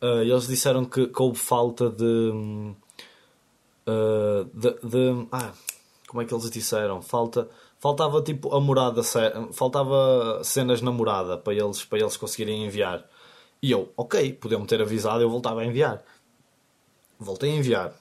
Uh, 0.00 0.22
e 0.24 0.30
eles 0.30 0.46
disseram 0.46 0.84
que, 0.84 1.06
que 1.06 1.22
houve 1.22 1.38
falta 1.38 1.90
de 1.90 2.74
uh, 3.86 4.44
de, 4.52 4.70
de, 4.82 5.26
ah, 5.32 5.52
como 6.06 6.22
é 6.22 6.24
que 6.24 6.34
eles 6.34 6.50
disseram? 6.50 7.00
Falta, 7.00 7.48
faltava 7.78 8.22
tipo 8.22 8.54
a 8.54 8.60
morada, 8.60 9.02
faltava 9.52 10.42
cenas 10.44 10.82
na 10.82 10.90
morada 10.90 11.38
para 11.38 11.54
eles, 11.54 11.84
para 11.84 11.98
eles 11.98 12.16
conseguirem 12.16 12.64
enviar. 12.64 13.04
E 13.62 13.70
eu, 13.70 13.92
ok, 13.96 14.32
podiam 14.34 14.66
ter 14.66 14.82
avisado, 14.82 15.22
eu 15.22 15.30
voltava 15.30 15.60
a 15.60 15.64
enviar. 15.64 16.02
Voltei 17.18 17.50
a 17.50 17.54
enviar. 17.54 17.94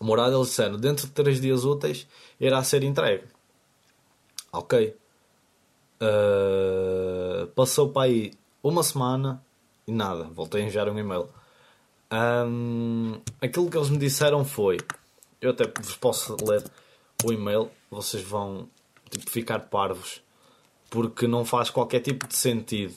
A 0.00 0.04
morada 0.04 0.34
eles 0.36 0.48
disseram, 0.48 0.76
dentro 0.76 1.06
de 1.06 1.12
3 1.12 1.40
dias 1.40 1.64
úteis 1.64 2.06
irá 2.40 2.62
ser 2.62 2.82
entregue. 2.82 3.24
Ok. 4.52 4.96
Uh, 6.00 7.46
passou 7.48 7.90
para 7.90 8.02
aí 8.02 8.32
uma 8.62 8.82
semana 8.82 9.44
e 9.86 9.92
nada, 9.92 10.24
voltei 10.24 10.62
a 10.62 10.66
enviar 10.66 10.88
um 10.88 10.98
e-mail. 10.98 11.28
Um, 12.12 13.22
aquilo 13.40 13.70
que 13.70 13.76
eles 13.76 13.88
me 13.88 13.96
disseram 13.96 14.44
foi: 14.44 14.78
eu 15.40 15.50
até 15.50 15.64
vos 15.80 15.96
posso 15.96 16.36
ler 16.44 16.62
o 17.24 17.32
e-mail, 17.32 17.70
vocês 17.90 18.22
vão 18.22 18.68
tipo, 19.10 19.30
ficar 19.30 19.60
parvos, 19.60 20.22
porque 20.90 21.26
não 21.26 21.44
faz 21.44 21.70
qualquer 21.70 22.00
tipo 22.00 22.28
de 22.28 22.36
sentido 22.36 22.94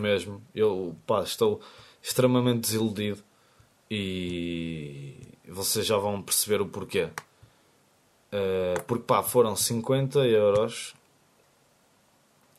mesmo. 0.00 0.40
Eu 0.54 0.96
pá, 1.04 1.22
estou 1.22 1.60
extremamente 2.00 2.60
desiludido 2.60 3.22
e 3.90 5.16
vocês 5.48 5.84
já 5.84 5.96
vão 5.96 6.22
perceber 6.22 6.60
o 6.60 6.68
porquê. 6.68 7.08
Uh, 8.32 8.82
porque 8.86 9.04
pá, 9.04 9.22
foram 9.22 9.56
50 9.56 10.20
euros, 10.20 10.94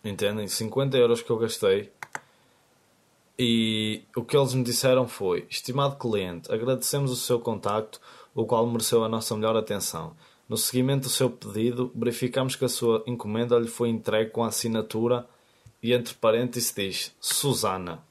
entendem? 0.04 0.48
50 0.48 0.98
euros 0.98 1.22
que 1.22 1.30
eu 1.30 1.38
gastei 1.38 1.92
e 3.38 4.04
o 4.16 4.24
que 4.24 4.38
eles 4.38 4.54
me 4.54 4.64
disseram 4.64 5.08
foi: 5.08 5.46
Estimado 5.50 5.98
cliente, 5.98 6.52
agradecemos 6.52 7.12
o 7.12 7.16
seu 7.16 7.40
contacto, 7.40 8.00
o 8.34 8.46
qual 8.46 8.66
mereceu 8.68 9.04
a 9.04 9.10
nossa 9.10 9.36
melhor 9.36 9.56
atenção. 9.56 10.16
No 10.48 10.58
seguimento 10.58 11.04
do 11.04 11.10
seu 11.10 11.30
pedido, 11.30 11.92
verificamos 11.96 12.56
que 12.56 12.66
a 12.66 12.70
sua 12.70 13.04
encomenda 13.08 13.58
lhe 13.58 13.68
foi 13.68 13.90
entregue 13.90 14.30
com 14.30 14.44
a 14.44 14.48
assinatura 14.48 15.28
e 15.82 15.94
entre 15.94 16.14
parênteses 16.14 16.74
diz 16.74 17.16
Susana. 17.20 18.04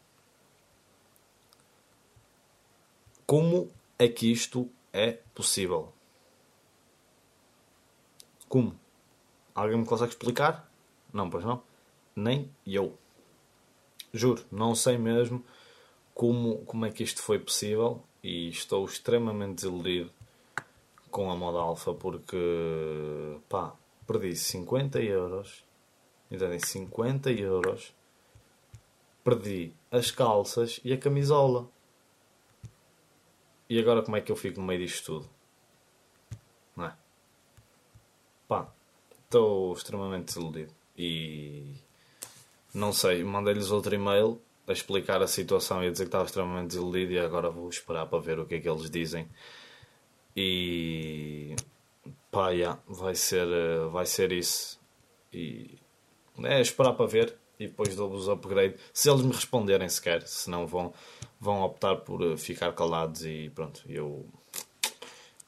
Como 3.27 3.71
é 3.99 4.09
que 4.09 4.31
isto 4.31 4.69
é 4.93 5.19
possível? 5.35 5.93
Como? 8.49 8.79
Alguém 9.55 9.79
me 9.79 9.87
consegue 9.87 10.11
explicar? 10.11 10.71
Não, 11.13 11.31
pois 11.31 11.45
não. 11.45 11.63
Nem 12.15 12.51
eu. 12.67 12.99
Juro, 14.13 14.45
não 14.51 14.75
sei 14.75 14.99
mesmo 14.99 15.45
como, 16.15 16.59
como 16.67 16.85
é 16.85 16.91
que 16.91 17.03
isto 17.03 17.23
foi 17.23 17.39
possível 17.39 18.03
e 18.23 18.49
estou 18.49 18.85
extremamente 18.85 19.57
desiludido 19.57 20.11
com 21.11 21.31
a 21.31 21.37
moda 21.37 21.59
alfa 21.59 21.95
porque 21.95 22.37
pá, 23.49 23.75
perdi 24.07 24.37
50 24.37 25.01
euros, 25.01 25.65
entendem? 26.31 26.59
50 26.59 27.31
euros, 27.33 27.95
perdi 29.25 29.73
as 29.91 30.11
calças 30.11 30.81
e 30.85 30.93
a 30.93 30.99
camisola. 30.99 31.69
E 33.69 33.79
agora 33.79 34.03
como 34.03 34.17
é 34.17 34.21
que 34.21 34.31
eu 34.31 34.37
fico 34.37 34.61
no 34.61 34.67
meio 34.67 34.81
disto 34.81 35.07
tudo? 35.07 35.31
Não 36.77 36.87
é? 36.87 36.95
Pá, 38.47 38.71
estou 39.25 39.73
extremamente 39.73 40.27
desiludido 40.27 40.73
e 40.97 41.75
não 42.75 42.93
sei, 42.93 43.23
mandei-lhes 43.23 43.71
outro 43.71 43.95
e-mail 43.95 44.41
a 44.67 44.73
explicar 44.73 45.23
a 45.23 45.27
situação 45.27 45.83
e 45.83 45.89
a 45.89 45.91
dizer 45.91 46.05
que 46.05 46.09
estava 46.09 46.25
extremamente 46.25 46.69
desiludido 46.69 47.13
e 47.13 47.19
agora 47.19 47.51
vou 47.51 47.69
esperar 47.69 48.07
para 48.07 48.19
ver 48.19 48.39
o 48.39 48.47
que 48.47 48.55
é 48.55 48.61
que 48.61 48.69
eles 48.69 48.91
dizem. 48.91 49.29
E 50.37 51.55
pá, 52.31 52.51
yeah, 52.51 52.81
vai, 52.87 53.15
ser, 53.15 53.47
eh, 53.47 53.87
vai 53.91 54.07
ser 54.07 54.33
isso. 54.33 54.81
E 55.33 55.79
é 56.45 56.61
esperar 56.61 56.95
para 56.95 57.07
ver 57.07 57.37
e 57.59 57.67
depois 57.67 57.95
dou-vos 57.95 58.29
upgrade. 58.29 58.77
Se 58.93 59.11
eles 59.11 59.23
me 59.23 59.33
responderem 59.33 59.89
sequer, 59.89 60.23
se 60.27 60.49
não 60.49 60.67
vão, 60.67 60.93
vão 61.41 61.63
optar 61.63 61.97
por 61.97 62.23
eh, 62.23 62.37
ficar 62.37 62.73
calados 62.73 63.25
e 63.27 63.51
pronto, 63.55 63.83
eu 63.89 64.27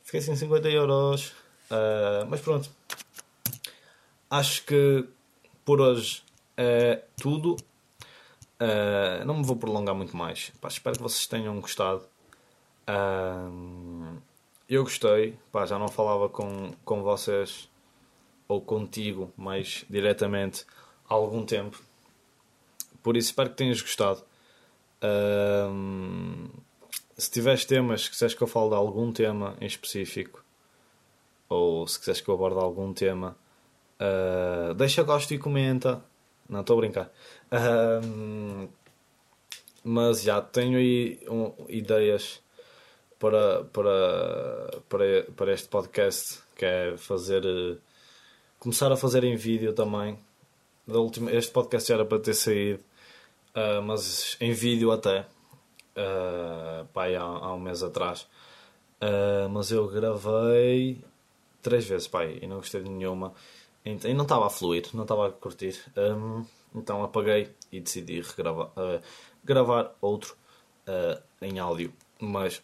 fiquei 0.03 0.21
sem 0.21 0.37
50 0.37 0.69
euros. 0.69 1.33
Uh, 1.71 2.27
mas 2.29 2.43
pronto, 2.43 2.71
acho 4.31 4.65
que 4.65 5.09
por 5.65 5.81
hoje 5.81 6.24
é 6.57 7.03
tudo. 7.17 7.57
Uh, 8.61 9.25
não 9.25 9.39
me 9.39 9.45
vou 9.45 9.57
prolongar 9.57 9.95
muito 9.95 10.17
mais. 10.17 10.51
Pá, 10.61 10.69
espero 10.69 10.97
que 10.97 11.03
vocês 11.03 11.27
tenham 11.27 11.61
gostado. 11.61 12.03
Uh, 12.89 14.17
eu 14.69 14.83
gostei. 14.83 15.39
Pá, 15.51 15.67
já 15.67 15.79
não 15.79 15.89
falava 15.89 16.29
com, 16.29 16.73
com 16.85 17.03
vocês 17.03 17.69
ou 18.47 18.61
contigo 18.61 19.33
mais 19.37 19.85
diretamente 19.89 20.65
há 21.09 21.15
algum 21.15 21.45
tempo. 21.45 21.81
Por 23.03 23.17
isso 23.17 23.29
espero 23.29 23.51
que 23.51 23.57
tenhas 23.57 23.81
gostado. 23.81 24.23
Uh, 25.03 26.49
se 27.17 27.31
tiveres 27.31 27.65
temas, 27.65 28.05
se 28.05 28.11
quiseres 28.11 28.35
que 28.35 28.43
eu 28.43 28.47
fale 28.47 28.71
de 28.71 28.75
algum 28.75 29.13
tema 29.13 29.57
em 29.61 29.67
específico, 29.67 30.43
ou 31.49 31.87
se 31.87 31.99
quiseres 31.99 32.21
que 32.21 32.29
eu 32.29 32.35
aborde 32.35 32.59
algum 32.59 32.93
tema, 32.93 33.37
uh, 34.01 34.75
deixa 34.75 35.03
gosto 35.03 35.33
e 35.35 35.39
comenta. 35.39 36.03
Não, 36.49 36.61
estou 36.61 36.77
a 36.77 36.81
brincar. 36.81 37.13
Uh, 37.51 38.69
mas 39.83 40.23
já 40.23 40.41
tenho 40.41 40.79
aí 40.79 41.21
um, 41.29 41.53
ideias 41.69 42.41
para, 43.19 43.65
para, 43.65 44.81
para, 44.89 45.23
para 45.37 45.53
este 45.53 45.69
podcast, 45.69 46.41
que 46.57 46.65
é 46.65 46.97
fazer. 46.97 47.45
Uh, 47.45 47.79
começar 48.59 48.91
a 48.91 48.97
fazer 48.97 49.25
em 49.25 49.37
vídeo 49.37 49.73
também. 49.75 50.19
Da 50.87 50.99
última, 50.99 51.31
este 51.31 51.53
podcast 51.53 51.89
já 51.89 51.95
era 51.95 52.05
para 52.05 52.19
ter 52.19 52.35
saído, 52.35 52.83
uh, 53.55 53.83
mas 53.83 54.37
em 54.41 54.53
vídeo 54.53 54.91
até. 54.91 55.27
Uh, 55.97 56.85
pá, 56.93 57.07
há, 57.07 57.21
há 57.21 57.55
um 57.55 57.61
mês 57.61 57.83
atrás. 57.83 58.27
Uh, 59.01 59.49
mas 59.51 59.71
eu 59.71 59.87
gravei 59.89 61.03
três 61.61 61.87
vezes, 61.87 62.09
pai, 62.09 62.39
e 62.41 62.47
não 62.47 62.57
gostei 62.57 62.83
de 62.83 62.89
nenhuma. 62.89 63.35
E 63.85 64.15
não 64.15 64.23
estava 64.23 64.47
a 64.47 64.51
fluir, 64.51 64.89
não 64.95 65.03
estava 65.03 65.29
a 65.29 65.31
curtir. 65.31 65.79
Um, 65.97 66.45
então 66.75 67.05
apaguei 67.05 67.51
e 67.71 67.81
decidi 67.81 68.21
regravar, 68.23 68.69
uh, 68.69 69.01
gravar 69.45 69.95
outro 70.01 70.37
uh, 70.89 71.23
em 71.43 71.59
áudio. 71.59 71.93
Mas 72.19 72.63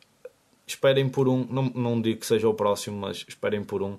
esperem 0.67 1.09
por 1.09 1.29
um, 1.29 1.45
não, 1.45 1.65
não 1.65 2.01
digo 2.01 2.21
que 2.21 2.27
seja 2.27 2.49
o 2.49 2.55
próximo, 2.55 2.99
mas 2.99 3.25
esperem 3.29 3.63
por 3.63 3.83
um 3.83 3.99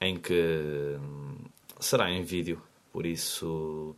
em 0.00 0.18
que 0.18 0.96
um, 1.00 1.36
será 1.78 2.10
em 2.10 2.22
vídeo. 2.24 2.60
Por 2.92 3.06
isso, 3.06 3.94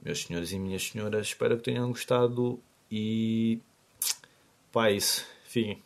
meus 0.00 0.22
senhores 0.22 0.52
e 0.52 0.58
minhas 0.58 0.84
senhoras, 0.84 1.26
espero 1.28 1.56
que 1.56 1.64
tenham 1.64 1.88
gostado 1.88 2.60
e 2.90 3.60
pá, 4.70 4.88
é 4.88 4.92
isso. 4.92 5.26
Fiquem. 5.44 5.82